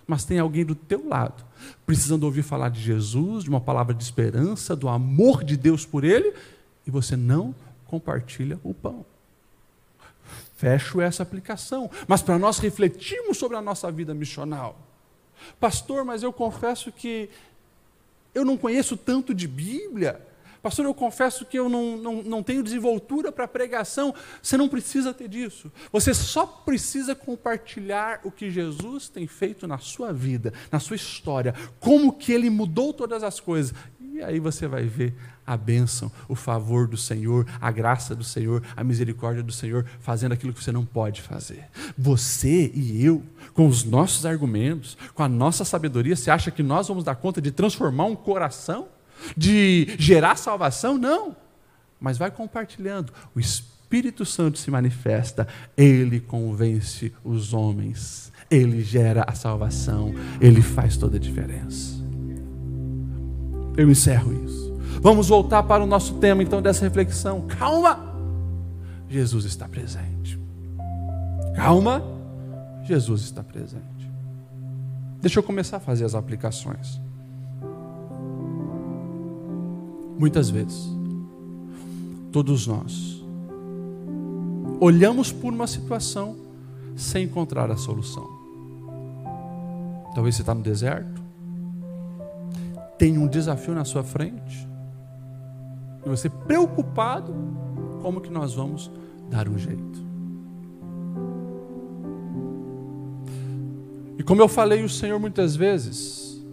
mas 0.06 0.26
tem 0.26 0.40
alguém 0.40 0.66
do 0.66 0.76
teu 0.76 1.08
lado 1.08 1.44
precisando 1.86 2.24
ouvir 2.24 2.44
falar 2.44 2.70
de 2.70 2.82
Jesus, 2.82 3.44
de 3.44 3.50
uma 3.50 3.62
palavra 3.62 3.94
de 3.94 4.04
esperança, 4.04 4.76
do 4.76 4.90
amor 4.90 5.44
de 5.44 5.56
Deus 5.56 5.86
por 5.86 6.04
ele, 6.04 6.34
e 6.86 6.92
você 6.92 7.16
não 7.16 7.56
compartilha 7.86 8.60
o 8.64 8.74
pão 8.74 9.06
fecho 10.64 11.02
essa 11.02 11.24
aplicação. 11.24 11.92
Mas 12.08 12.22
para 12.22 12.40
nós 12.40 12.58
refletirmos 12.58 13.38
sobre 13.38 13.58
a 13.58 13.62
nossa 13.62 13.92
vida 13.92 14.14
missional. 14.14 14.80
Pastor, 15.60 16.06
mas 16.06 16.24
eu 16.24 16.32
confesso 16.32 16.90
que 16.90 17.30
eu 18.34 18.46
não 18.46 18.56
conheço 18.56 18.96
tanto 18.96 19.34
de 19.34 19.46
Bíblia. 19.46 20.26
Pastor, 20.64 20.86
eu 20.86 20.94
confesso 20.94 21.46
que 21.46 21.60
eu 21.60 21.68
não, 21.68 21.98
não, 21.98 22.24
não 22.24 22.42
tenho 22.42 22.64
desenvoltura 22.64 23.34
para 23.34 23.46
pregação. 23.50 24.16
Você 24.42 24.56
não 24.56 24.70
precisa 24.70 25.14
ter 25.14 25.28
disso. 25.28 25.70
Você 25.92 26.14
só 26.14 26.46
precisa 26.46 27.14
compartilhar 27.14 28.22
o 28.24 28.32
que 28.32 28.50
Jesus 28.50 29.10
tem 29.10 29.28
feito 29.28 29.68
na 29.68 29.78
sua 29.78 30.14
vida, 30.14 30.54
na 30.72 30.80
sua 30.80 30.96
história, 30.96 31.54
como 31.82 32.14
que 32.14 32.32
ele 32.32 32.50
mudou 32.50 32.94
todas 32.94 33.24
as 33.24 33.42
coisas. 33.42 33.74
E 34.00 34.22
aí 34.24 34.40
você 34.40 34.66
vai 34.66 34.84
ver 34.84 35.14
a 35.46 35.58
bênção, 35.58 36.10
o 36.30 36.36
favor 36.36 36.88
do 36.88 36.96
Senhor, 36.96 37.46
a 37.60 37.70
graça 37.70 38.16
do 38.16 38.24
Senhor, 38.24 38.64
a 38.74 38.86
misericórdia 38.86 39.44
do 39.44 39.52
Senhor, 39.52 39.86
fazendo 40.00 40.32
aquilo 40.32 40.54
que 40.54 40.64
você 40.64 40.72
não 40.72 40.86
pode 40.86 41.22
fazer. 41.22 41.68
Você 41.98 42.72
e 42.74 43.04
eu, 43.04 43.22
com 43.54 43.68
os 43.68 43.84
nossos 43.84 44.26
argumentos, 44.26 44.98
com 45.14 45.24
a 45.24 45.28
nossa 45.28 45.66
sabedoria, 45.66 46.16
você 46.16 46.32
acha 46.32 46.52
que 46.52 46.64
nós 46.64 46.88
vamos 46.88 47.04
dar 47.04 47.16
conta 47.16 47.42
de 47.42 47.52
transformar 47.52 48.06
um 48.06 48.16
coração? 48.16 48.88
De 49.36 49.96
gerar 49.98 50.36
salvação? 50.36 50.98
Não. 50.98 51.36
Mas 52.00 52.18
vai 52.18 52.30
compartilhando. 52.30 53.14
O 53.36 53.40
Espírito 53.40 54.26
Santo 54.26 54.58
se 54.58 54.70
manifesta, 54.72 55.48
ele 55.78 56.20
convence 56.20 57.14
os 57.24 57.54
homens, 57.54 58.32
ele 58.50 58.82
gera 58.82 59.24
a 59.28 59.34
salvação, 59.34 60.14
ele 60.42 60.62
faz 60.62 60.98
toda 60.98 61.18
a 61.18 61.20
diferença. 61.20 62.04
Eu 63.78 63.90
encerro 63.90 64.34
isso. 64.46 64.74
Vamos 65.02 65.28
voltar 65.28 65.64
para 65.64 65.84
o 65.84 65.88
nosso 65.88 66.16
tema 66.16 66.44
então 66.44 66.62
dessa 66.62 66.86
reflexão. 66.86 67.48
Calma! 67.48 68.14
Jesus 69.10 69.46
está 69.46 69.68
presente. 69.68 70.40
Calma! 71.56 72.04
Jesus 72.84 73.22
está 73.22 73.44
presente. 73.44 73.84
Deixa 75.22 75.40
eu 75.40 75.44
começar 75.44 75.78
a 75.78 75.80
fazer 75.80 76.04
as 76.04 76.16
aplicações. 76.16 77.00
Muitas 80.18 80.50
vezes, 80.50 80.90
todos 82.32 82.68
nós 82.68 83.24
olhamos 84.80 85.32
por 85.32 85.54
uma 85.54 85.68
situação 85.68 86.36
sem 86.96 87.26
encontrar 87.26 87.72
a 87.72 87.78
solução. 87.78 88.28
Talvez 90.14 90.36
você 90.36 90.42
está 90.42 90.54
no 90.54 90.62
deserto, 90.62 91.22
tem 92.98 93.18
um 93.18 93.28
desafio 93.28 93.74
na 93.74 93.86
sua 93.86 94.04
frente, 94.04 94.68
e 96.06 96.10
você 96.10 96.30
preocupado, 96.30 97.34
como 98.02 98.22
que 98.22 98.30
nós 98.30 98.54
vamos 98.54 98.92
dar 99.30 99.48
um 99.48 99.58
jeito? 99.58 100.04
E 104.18 104.24
como 104.24 104.42
eu 104.42 104.48
falei, 104.48 104.84
o 104.84 104.90
Senhor 104.90 105.20
muitas 105.20 105.56
vezes 105.56 106.46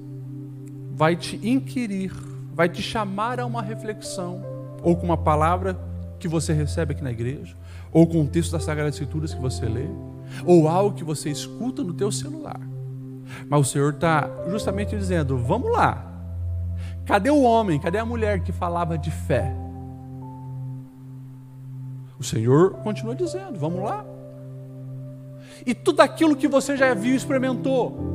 vai 0.93 1.17
te 1.17 1.37
inquirir, 1.47 2.13
vai 2.53 2.69
te 2.69 2.83
chamar 2.83 3.41
a 3.41 3.47
uma 3.47 3.63
reflexão, 3.63 4.43
ou 4.83 4.97
com 4.97 5.07
uma 5.07 5.17
palavra 5.17 5.79
que 6.19 6.29
você 6.29 6.53
recebe 6.53 6.93
aqui 6.93 7.03
na 7.03 7.11
igreja, 7.11 7.57
ou 7.93 8.07
com 8.07 8.21
um 8.21 8.27
texto 8.27 8.53
das 8.53 8.65
Sagradas 8.65 8.95
Escrituras 8.95 9.33
que 9.33 9.41
você 9.41 9.67
lê, 9.67 9.87
ou 10.45 10.69
algo 10.69 10.95
que 10.95 11.05
você 11.05 11.31
escuta 11.31 11.83
no 11.83 11.93
teu 11.93 12.13
celular. 12.13 12.61
Mas 13.49 13.61
o 13.61 13.65
Senhor 13.65 13.95
está 13.95 14.29
justamente 14.49 14.97
dizendo: 14.97 15.39
vamos 15.39 15.71
lá, 15.71 16.11
Cadê 17.11 17.29
o 17.29 17.43
homem? 17.43 17.77
Cadê 17.81 17.99
a 17.99 18.07
mulher 18.07 18.39
que 18.39 18.53
falava 18.53 18.97
de 18.97 19.11
fé? 19.11 19.53
O 22.21 22.23
Senhor 22.23 22.75
continua 22.85 23.17
dizendo: 23.17 23.59
vamos 23.59 23.83
lá. 23.83 24.05
E 25.67 25.75
tudo 25.75 26.03
aquilo 26.03 26.37
que 26.37 26.47
você 26.47 26.77
já 26.77 26.95
viu 26.95 27.13
e 27.13 27.17
experimentou. 27.17 28.09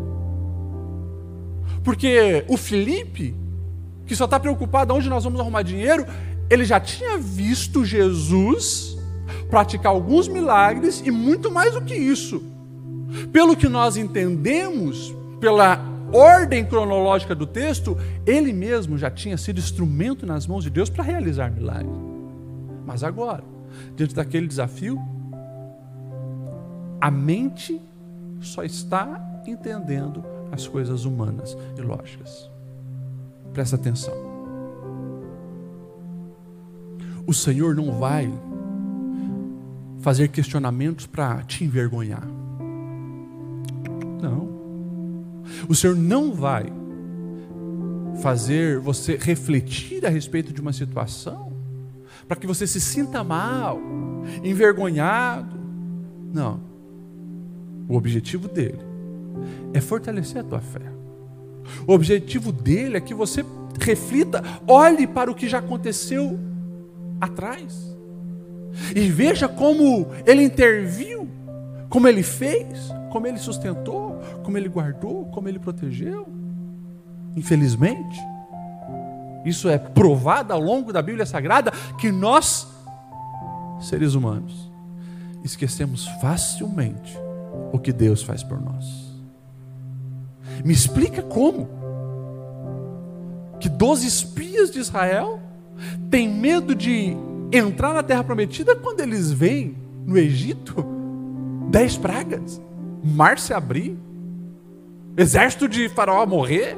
Porque 1.83 2.45
o 2.47 2.55
Felipe, 2.55 3.35
que 4.05 4.15
só 4.15 4.25
está 4.25 4.39
preocupado 4.39 4.93
onde 4.93 5.09
nós 5.09 5.23
vamos 5.23 5.39
arrumar 5.39 5.63
dinheiro, 5.63 6.05
ele 6.49 6.65
já 6.65 6.79
tinha 6.79 7.17
visto 7.17 7.83
Jesus 7.83 8.97
praticar 9.49 9.91
alguns 9.91 10.27
milagres 10.27 11.01
e 11.05 11.11
muito 11.11 11.51
mais 11.51 11.73
do 11.73 11.81
que 11.81 11.95
isso. 11.95 12.43
Pelo 13.31 13.55
que 13.55 13.67
nós 13.67 13.97
entendemos, 13.97 15.13
pela 15.39 15.79
ordem 16.11 16.65
cronológica 16.65 17.33
do 17.33 17.45
texto, 17.45 17.97
ele 18.25 18.53
mesmo 18.53 18.97
já 18.97 19.09
tinha 19.09 19.37
sido 19.37 19.59
instrumento 19.59 20.25
nas 20.25 20.45
mãos 20.47 20.63
de 20.63 20.69
Deus 20.69 20.89
para 20.89 21.03
realizar 21.03 21.51
milagres. 21.51 21.95
Mas 22.85 23.03
agora, 23.03 23.43
diante 23.95 24.13
daquele 24.13 24.47
desafio, 24.47 24.99
a 27.01 27.09
mente 27.09 27.81
só 28.39 28.63
está 28.63 29.41
entendendo 29.47 30.23
as 30.51 30.67
coisas 30.67 31.05
humanas 31.05 31.57
e 31.77 31.81
lógicas. 31.81 32.49
Presta 33.55 33.77
atenção. 33.77 34.13
O 37.25 37.33
Senhor 37.33 37.73
não 37.73 37.97
vai 37.97 38.29
fazer 40.01 40.27
questionamentos 40.27 41.07
para 41.07 41.41
te 41.43 41.63
envergonhar. 41.63 42.27
Não. 44.21 44.49
O 45.69 45.73
Senhor 45.73 45.95
não 45.95 46.33
vai 46.33 46.65
fazer 48.21 48.77
você 48.77 49.15
refletir 49.15 50.05
a 50.05 50.09
respeito 50.09 50.51
de 50.51 50.59
uma 50.59 50.73
situação 50.73 51.53
para 52.27 52.35
que 52.35 52.45
você 52.45 52.67
se 52.67 52.81
sinta 52.81 53.23
mal, 53.23 53.79
envergonhado. 54.43 55.57
Não. 56.33 56.59
O 57.87 57.95
objetivo 57.95 58.49
dele 58.49 58.81
é 59.73 59.79
fortalecer 59.79 60.41
a 60.41 60.43
tua 60.43 60.59
fé. 60.59 60.94
O 61.87 61.93
objetivo 61.93 62.51
dele 62.51 62.97
é 62.97 63.01
que 63.01 63.13
você 63.13 63.45
reflita, 63.79 64.43
olhe 64.67 65.05
para 65.05 65.29
o 65.29 65.35
que 65.35 65.47
já 65.47 65.59
aconteceu 65.59 66.39
atrás 67.19 67.95
e 68.95 69.09
veja 69.09 69.47
como 69.47 70.07
ele 70.25 70.43
interviu, 70.43 71.27
como 71.89 72.07
ele 72.07 72.23
fez, 72.23 72.89
como 73.11 73.27
ele 73.27 73.37
sustentou, 73.37 74.19
como 74.43 74.57
ele 74.57 74.67
guardou, 74.67 75.25
como 75.27 75.47
ele 75.47 75.59
protegeu. 75.59 76.27
Infelizmente, 77.35 78.19
isso 79.45 79.69
é 79.69 79.77
provado 79.77 80.51
ao 80.53 80.59
longo 80.59 80.91
da 80.91 81.01
Bíblia 81.01 81.25
Sagrada 81.25 81.71
que 81.97 82.11
nós, 82.11 82.67
seres 83.79 84.13
humanos, 84.13 84.71
esquecemos 85.43 86.07
facilmente 86.19 87.17
o 87.71 87.79
que 87.79 87.93
Deus 87.93 88.23
faz 88.23 88.43
por 88.43 88.59
nós. 88.59 89.04
Me 90.63 90.73
explica 90.73 91.21
como? 91.21 91.69
Que 93.59 93.69
doze 93.69 94.07
espias 94.07 94.71
de 94.71 94.79
Israel 94.79 95.39
têm 96.09 96.29
medo 96.29 96.75
de 96.75 97.15
entrar 97.51 97.93
na 97.93 98.03
terra 98.03 98.23
prometida 98.23 98.75
quando 98.75 99.01
eles 99.01 99.31
vêm 99.31 99.75
no 100.05 100.17
Egito 100.17 100.85
dez 101.69 101.97
pragas, 101.97 102.61
mar 103.03 103.37
se 103.37 103.53
abrir, 103.53 103.97
exército 105.17 105.67
de 105.67 105.89
faraó 105.89 106.25
morrer, 106.25 106.77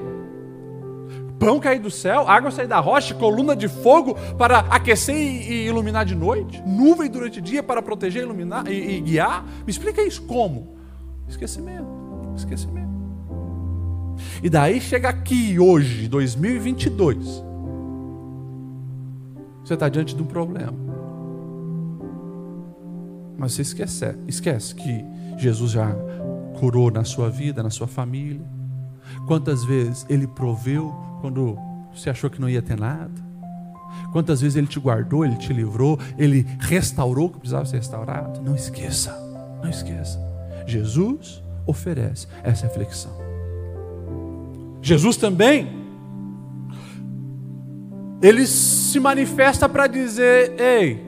pão 1.37 1.59
cair 1.59 1.79
do 1.79 1.91
céu, 1.91 2.27
água 2.27 2.49
sair 2.49 2.67
da 2.67 2.79
rocha, 2.79 3.13
coluna 3.13 3.55
de 3.55 3.67
fogo 3.67 4.15
para 4.37 4.59
aquecer 4.59 5.15
e 5.15 5.67
iluminar 5.67 6.05
de 6.05 6.15
noite, 6.15 6.61
nuvem 6.65 7.09
durante 7.09 7.39
o 7.39 7.41
dia 7.41 7.61
para 7.61 7.81
proteger 7.81 8.23
iluminar, 8.23 8.67
e, 8.67 8.97
e 8.97 9.01
guiar. 9.01 9.45
Me 9.65 9.71
explica 9.71 10.01
isso 10.01 10.23
como? 10.23 10.75
Esquecimento, 11.27 11.87
esquecimento. 12.35 12.96
E 14.41 14.49
daí 14.49 14.79
chega 14.79 15.09
aqui 15.09 15.59
hoje, 15.59 16.07
2022. 16.07 17.43
Você 19.63 19.73
está 19.73 19.89
diante 19.89 20.15
de 20.15 20.21
um 20.21 20.25
problema. 20.25 20.73
Mas 23.37 23.53
você 23.53 23.61
esquece, 23.61 24.15
esquece 24.27 24.73
que 24.73 25.05
Jesus 25.37 25.71
já 25.71 25.93
curou 26.59 26.89
na 26.89 27.03
sua 27.03 27.29
vida, 27.29 27.61
na 27.61 27.69
sua 27.69 27.87
família. 27.87 28.45
Quantas 29.27 29.63
vezes 29.63 30.05
Ele 30.09 30.25
proveu 30.25 30.93
quando 31.21 31.57
você 31.93 32.09
achou 32.09 32.29
que 32.29 32.41
não 32.41 32.49
ia 32.49 32.61
ter 32.61 32.77
nada? 32.77 33.27
Quantas 34.11 34.41
vezes 34.41 34.55
Ele 34.55 34.67
te 34.67 34.79
guardou, 34.79 35.25
Ele 35.25 35.35
te 35.35 35.53
livrou, 35.53 35.99
Ele 36.17 36.47
restaurou 36.59 37.27
o 37.27 37.29
que 37.29 37.39
precisava 37.39 37.65
ser 37.65 37.77
restaurado? 37.77 38.41
Não 38.41 38.55
esqueça, 38.55 39.11
não 39.61 39.69
esqueça. 39.69 40.19
Jesus 40.65 41.43
oferece 41.65 42.27
essa 42.43 42.67
reflexão. 42.67 43.26
Jesus 44.87 45.17
também 45.17 45.77
ele 48.21 48.47
se 48.47 48.99
manifesta 48.99 49.67
para 49.67 49.87
dizer: 49.87 50.59
ei, 50.59 51.05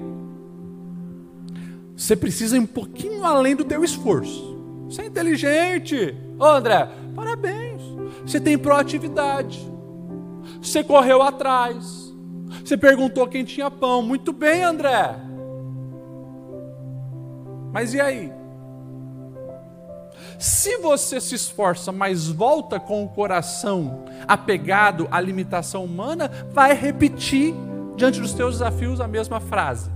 você 1.95 2.15
precisa 2.15 2.57
ir 2.57 2.59
um 2.59 2.65
pouquinho 2.65 3.23
além 3.23 3.55
do 3.55 3.63
teu 3.63 3.83
esforço. 3.83 4.57
Você 4.89 5.03
é 5.03 5.05
inteligente. 5.05 6.15
Ô 6.37 6.45
André, 6.45 6.89
parabéns. 7.15 7.81
Você 8.25 8.39
tem 8.39 8.57
proatividade. 8.57 9.59
Você 10.61 10.83
correu 10.83 11.21
atrás. 11.21 12.13
Você 12.63 12.75
perguntou 12.75 13.27
quem 13.27 13.43
tinha 13.43 13.69
pão. 13.69 14.01
Muito 14.01 14.33
bem, 14.33 14.63
André. 14.63 15.15
Mas 17.71 17.93
e 17.93 18.01
aí? 18.01 18.38
Se 20.39 20.77
você 20.77 21.19
se 21.19 21.35
esforça, 21.35 21.91
mas 21.91 22.27
volta 22.27 22.79
com 22.79 23.03
o 23.03 23.09
coração 23.09 24.05
apegado 24.25 25.05
à 25.11 25.19
limitação 25.19 25.83
humana, 25.83 26.31
vai 26.51 26.73
repetir 26.73 27.53
diante 27.97 28.21
dos 28.21 28.33
teus 28.33 28.53
desafios 28.53 29.01
a 29.01 29.07
mesma 29.07 29.41
frase 29.41 29.91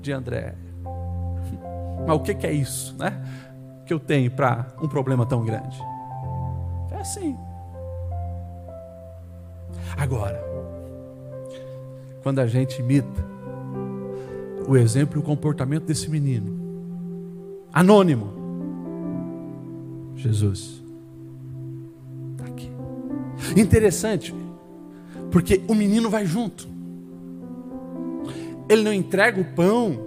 de 0.00 0.10
André. 0.10 0.56
Mas 2.04 2.16
o 2.16 2.20
que 2.20 2.44
é 2.44 2.52
isso, 2.52 2.96
né? 2.98 3.22
Que 3.86 3.92
eu 3.92 4.00
tenho 4.00 4.30
para 4.30 4.66
um 4.82 4.88
problema 4.88 5.24
tão 5.24 5.44
grande? 5.44 5.78
É 6.90 6.96
assim. 6.96 7.36
Agora, 9.96 10.42
quando 12.22 12.38
a 12.40 12.46
gente 12.46 12.80
imita 12.80 13.24
o 14.66 14.76
exemplo 14.76 15.18
e 15.18 15.20
o 15.20 15.22
comportamento 15.22 15.84
desse 15.84 16.10
menino, 16.10 16.58
anônimo, 17.72 18.39
Jesus 20.16 20.82
está 22.32 22.44
aqui. 22.46 22.70
Interessante, 23.56 24.34
porque 25.30 25.62
o 25.68 25.74
menino 25.74 26.10
vai 26.10 26.26
junto. 26.26 26.68
Ele 28.68 28.82
não 28.82 28.92
entrega 28.92 29.40
o 29.40 29.44
pão 29.44 30.06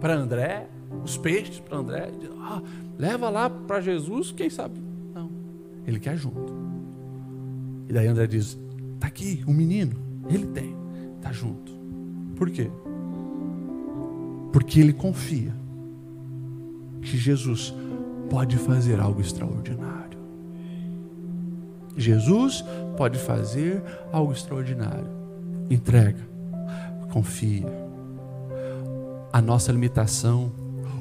para 0.00 0.14
André, 0.14 0.66
os 1.04 1.16
peixes 1.16 1.60
para 1.60 1.78
André, 1.78 2.10
diz, 2.18 2.30
ah, 2.40 2.62
leva 2.98 3.28
lá 3.28 3.48
para 3.48 3.80
Jesus, 3.80 4.32
quem 4.32 4.50
sabe? 4.50 4.80
Não, 5.14 5.30
ele 5.86 6.00
quer 6.00 6.16
junto. 6.16 6.52
E 7.88 7.92
daí 7.92 8.06
André 8.06 8.26
diz: 8.26 8.58
está 8.94 9.06
aqui, 9.06 9.44
o 9.46 9.52
menino, 9.52 9.96
ele 10.28 10.46
tem, 10.46 10.74
está 11.16 11.32
junto. 11.32 11.72
Por 12.34 12.50
quê? 12.50 12.70
Porque 14.52 14.80
ele 14.80 14.92
confia 14.92 15.54
que 17.00 17.16
Jesus 17.16 17.72
pode 18.30 18.56
fazer 18.56 19.00
algo 19.00 19.20
extraordinário. 19.20 20.18
Jesus 21.96 22.64
pode 22.96 23.18
fazer 23.18 23.82
algo 24.12 24.32
extraordinário. 24.32 25.08
Entrega, 25.70 26.20
confia. 27.10 27.66
A 29.32 29.40
nossa 29.40 29.72
limitação, 29.72 30.52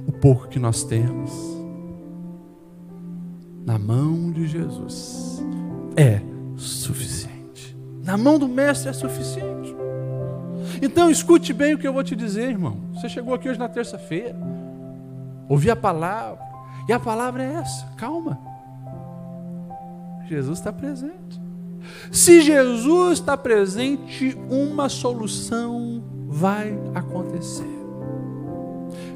o 0.08 0.12
pouco 0.12 0.48
que 0.48 0.60
nós 0.60 0.84
temos, 0.84 1.32
na 3.66 3.78
mão 3.78 4.32
de 4.32 4.48
Jesus 4.48 5.44
é 5.98 6.22
suficiente. 6.56 7.76
Na 8.04 8.18
mão 8.18 8.38
do 8.38 8.48
Mestre 8.48 8.90
é 8.90 8.94
suficiente. 8.94 9.76
Então 10.82 11.10
escute 11.10 11.52
bem 11.54 11.74
o 11.74 11.78
que 11.78 11.88
eu 11.88 11.94
vou 11.94 12.04
te 12.04 12.16
dizer, 12.16 12.50
irmão. 12.50 12.78
Você 12.94 13.10
chegou 13.10 13.34
aqui 13.34 13.50
hoje 13.50 13.60
na 13.60 13.68
terça-feira, 13.68 14.36
ouvi 15.50 15.70
a 15.70 15.76
palavra, 15.76 16.44
e 16.88 16.94
a 16.94 17.00
palavra 17.00 17.44
é 17.44 17.54
essa: 17.56 17.86
calma. 17.98 18.40
Jesus 20.28 20.60
está 20.60 20.74
presente. 20.74 21.42
Se 22.12 22.42
Jesus 22.42 23.20
está 23.20 23.38
presente, 23.38 24.36
uma 24.50 24.90
solução 24.90 26.04
vai 26.28 26.78
acontecer. 26.94 27.76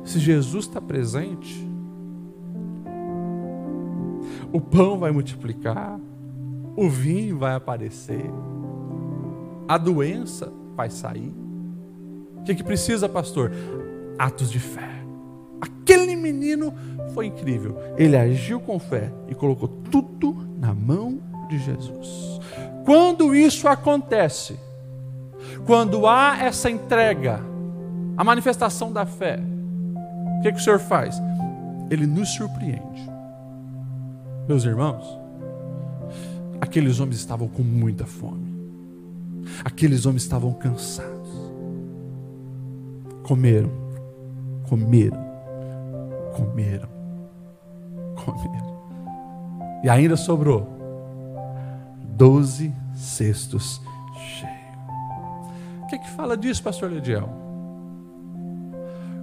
Se 0.05 0.19
Jesus 0.19 0.65
está 0.65 0.79
presente, 0.79 1.67
o 4.51 4.59
pão 4.59 4.99
vai 4.99 5.11
multiplicar, 5.11 5.99
o 6.75 6.89
vinho 6.89 7.37
vai 7.37 7.55
aparecer, 7.55 8.25
a 9.67 9.77
doença 9.77 10.51
vai 10.75 10.89
sair. 10.89 11.33
O 12.37 12.43
que, 12.43 12.55
que 12.55 12.63
precisa, 12.63 13.07
pastor? 13.07 13.51
Atos 14.17 14.49
de 14.49 14.59
fé. 14.59 14.98
Aquele 15.61 16.15
menino 16.15 16.73
foi 17.13 17.27
incrível. 17.27 17.77
Ele 17.97 18.15
agiu 18.15 18.59
com 18.59 18.79
fé 18.79 19.11
e 19.27 19.35
colocou 19.35 19.67
tudo 19.67 20.35
na 20.59 20.73
mão 20.73 21.19
de 21.49 21.57
Jesus. 21.59 22.39
Quando 22.85 23.35
isso 23.35 23.67
acontece, 23.67 24.59
quando 25.65 26.07
há 26.07 26.37
essa 26.41 26.69
entrega, 26.69 27.39
a 28.17 28.23
manifestação 28.23 28.91
da 28.91 29.05
fé, 29.05 29.39
o 30.39 30.41
que, 30.41 30.51
que 30.51 30.59
o 30.59 30.61
Senhor 30.63 30.79
faz? 30.79 31.21
Ele 31.89 32.05
nos 32.05 32.29
surpreende. 32.29 33.09
Meus 34.47 34.63
irmãos, 34.63 35.19
aqueles 36.59 36.99
homens 36.99 37.17
estavam 37.17 37.47
com 37.47 37.61
muita 37.61 38.05
fome, 38.05 38.51
aqueles 39.63 40.05
homens 40.05 40.23
estavam 40.23 40.53
cansados, 40.53 41.29
comeram, 43.23 43.69
comeram, 44.67 45.28
comeram 46.35 46.89
comer. 48.15 48.63
E 49.83 49.89
ainda 49.89 50.17
sobrou 50.17 50.67
doze 52.03 52.73
cestos 52.93 53.81
cheios. 54.15 54.53
O 55.83 55.87
que, 55.87 55.95
é 55.95 55.97
que 55.99 56.09
fala 56.11 56.35
disso, 56.35 56.61
pastor 56.61 56.91
Lediel? 56.91 57.29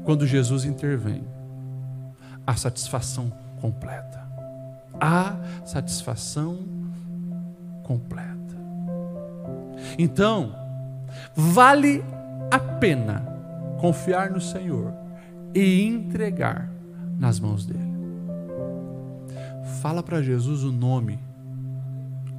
Quando 0.05 0.27
Jesus 0.27 0.65
intervém, 0.65 1.25
a 2.47 2.55
satisfação 2.57 3.31
completa. 3.61 4.25
A 5.01 5.37
satisfação 5.65 6.59
completa. 7.83 8.57
Então, 9.99 10.55
vale 11.35 12.03
a 12.51 12.59
pena 12.59 13.25
confiar 13.79 14.31
no 14.31 14.41
Senhor 14.41 14.93
e 15.55 15.85
entregar 15.85 16.71
nas 17.19 17.41
mãos 17.41 17.65
dele. 17.65 17.97
Fala 19.81 20.03
para 20.03 20.23
Jesus 20.23 20.63
o 20.63 20.73
nome 20.73 21.19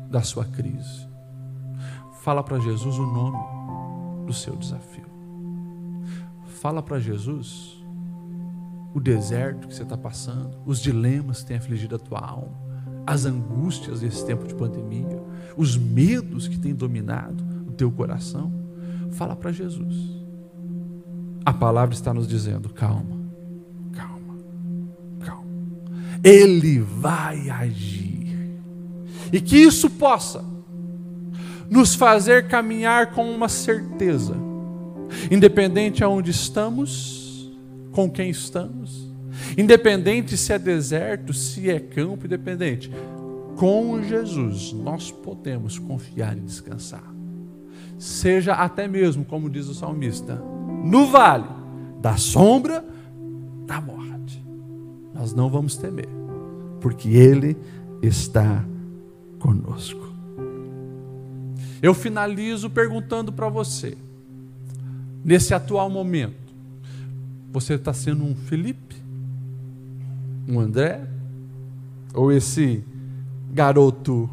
da 0.10 0.22
sua 0.22 0.46
crise. 0.46 1.08
Fala 2.22 2.44
para 2.44 2.60
Jesus 2.60 2.98
o 2.98 3.06
nome 3.06 3.38
do 4.26 4.34
seu 4.34 4.56
desafio. 4.56 5.08
Fala 6.62 6.82
para 6.82 7.00
Jesus 7.00 7.78
o 8.94 9.00
deserto 9.00 9.68
que 9.68 9.76
você 9.76 9.84
está 9.84 9.98
passando, 9.98 10.58
os 10.66 10.80
dilemas 10.82 11.42
que 11.42 11.48
têm 11.48 11.58
afligido 11.58 11.96
a 11.96 12.00
tua 12.00 12.20
alma, 12.20 12.58
as 13.06 13.26
angústias 13.26 14.02
desse 14.02 14.26
tempo 14.26 14.46
de 14.48 14.56
pandemia, 14.56 15.22
os 15.56 15.78
medos 15.78 16.48
que 16.48 16.58
têm 16.58 16.74
dominado 16.74 17.44
o 17.68 17.72
teu 17.72 17.92
coração. 17.92 18.52
Fala 19.12 19.36
para 19.36 19.52
Jesus. 19.52 19.96
A 21.46 21.54
palavra 21.54 21.94
está 21.94 22.14
nos 22.14 22.28
dizendo: 22.28 22.70
calma 22.70 23.17
Ele 26.24 26.80
vai 26.80 27.50
agir. 27.50 28.60
E 29.32 29.42
que 29.42 29.58
isso 29.58 29.90
possa 29.90 30.44
nos 31.70 31.96
fazer 31.96 32.48
caminhar 32.48 33.12
com 33.12 33.30
uma 33.30 33.50
certeza 33.50 34.48
Independente 35.32 36.04
aonde 36.04 36.32
estamos, 36.32 37.52
com 37.92 38.10
quem 38.10 38.30
estamos, 38.30 39.08
independente 39.58 40.38
se 40.38 40.54
é 40.54 40.60
deserto, 40.60 41.34
se 41.34 41.70
é 41.70 41.80
campo, 41.80 42.26
independente, 42.26 42.92
com 43.56 44.02
Jesus 44.04 44.74
nós 44.74 45.12
podemos 45.12 45.80
confiar 45.80 46.38
e 46.38 46.42
descansar. 46.42 47.14
Seja 47.98 48.54
até 48.54 48.88
mesmo, 48.88 49.26
como 49.26 49.50
diz 49.50 49.68
o 49.68 49.74
salmista, 49.74 50.36
no 50.84 51.08
vale 51.08 51.48
da 52.00 52.16
sombra 52.18 52.86
da 53.66 53.82
morte. 53.82 54.17
Nós 55.28 55.34
não 55.34 55.50
vamos 55.50 55.76
temer, 55.76 56.08
porque 56.80 57.10
Ele 57.10 57.58
está 58.02 58.64
conosco. 59.40 60.08
Eu 61.82 61.94
finalizo 61.94 62.70
perguntando 62.70 63.34
para 63.34 63.50
você, 63.50 63.98
nesse 65.26 65.54
atual 65.54 65.90
momento, 65.90 66.54
você 67.52 67.74
está 67.74 67.92
sendo 67.92 68.24
um 68.24 68.34
Felipe? 68.36 68.96
Um 70.48 70.62
André? 70.62 71.06
Ou 72.14 72.32
esse 72.32 72.82
garoto 73.52 74.30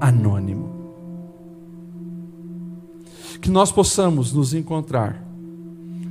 anônimo? 0.00 0.72
Que 3.40 3.48
nós 3.48 3.70
possamos 3.70 4.32
nos 4.32 4.52
encontrar 4.54 5.22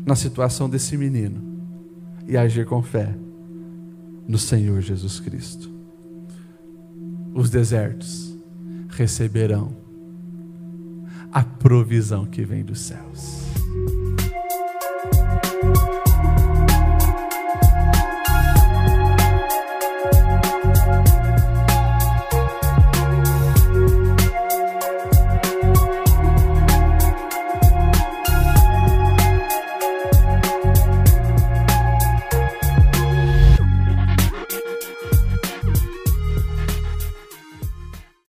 na 0.06 0.16
situação 0.16 0.70
desse 0.70 0.96
menino 0.96 1.42
e 2.26 2.38
agir 2.38 2.66
com 2.66 2.82
fé 2.82 3.27
no 4.28 4.38
Senhor 4.38 4.82
Jesus 4.82 5.20
Cristo. 5.20 5.72
Os 7.34 7.50
desertos 7.50 8.38
receberão 8.90 9.76
a 11.32 11.44
provisão 11.44 12.26
que 12.26 12.44
vem 12.44 12.64
dos 12.64 12.80
céus. 12.80 13.47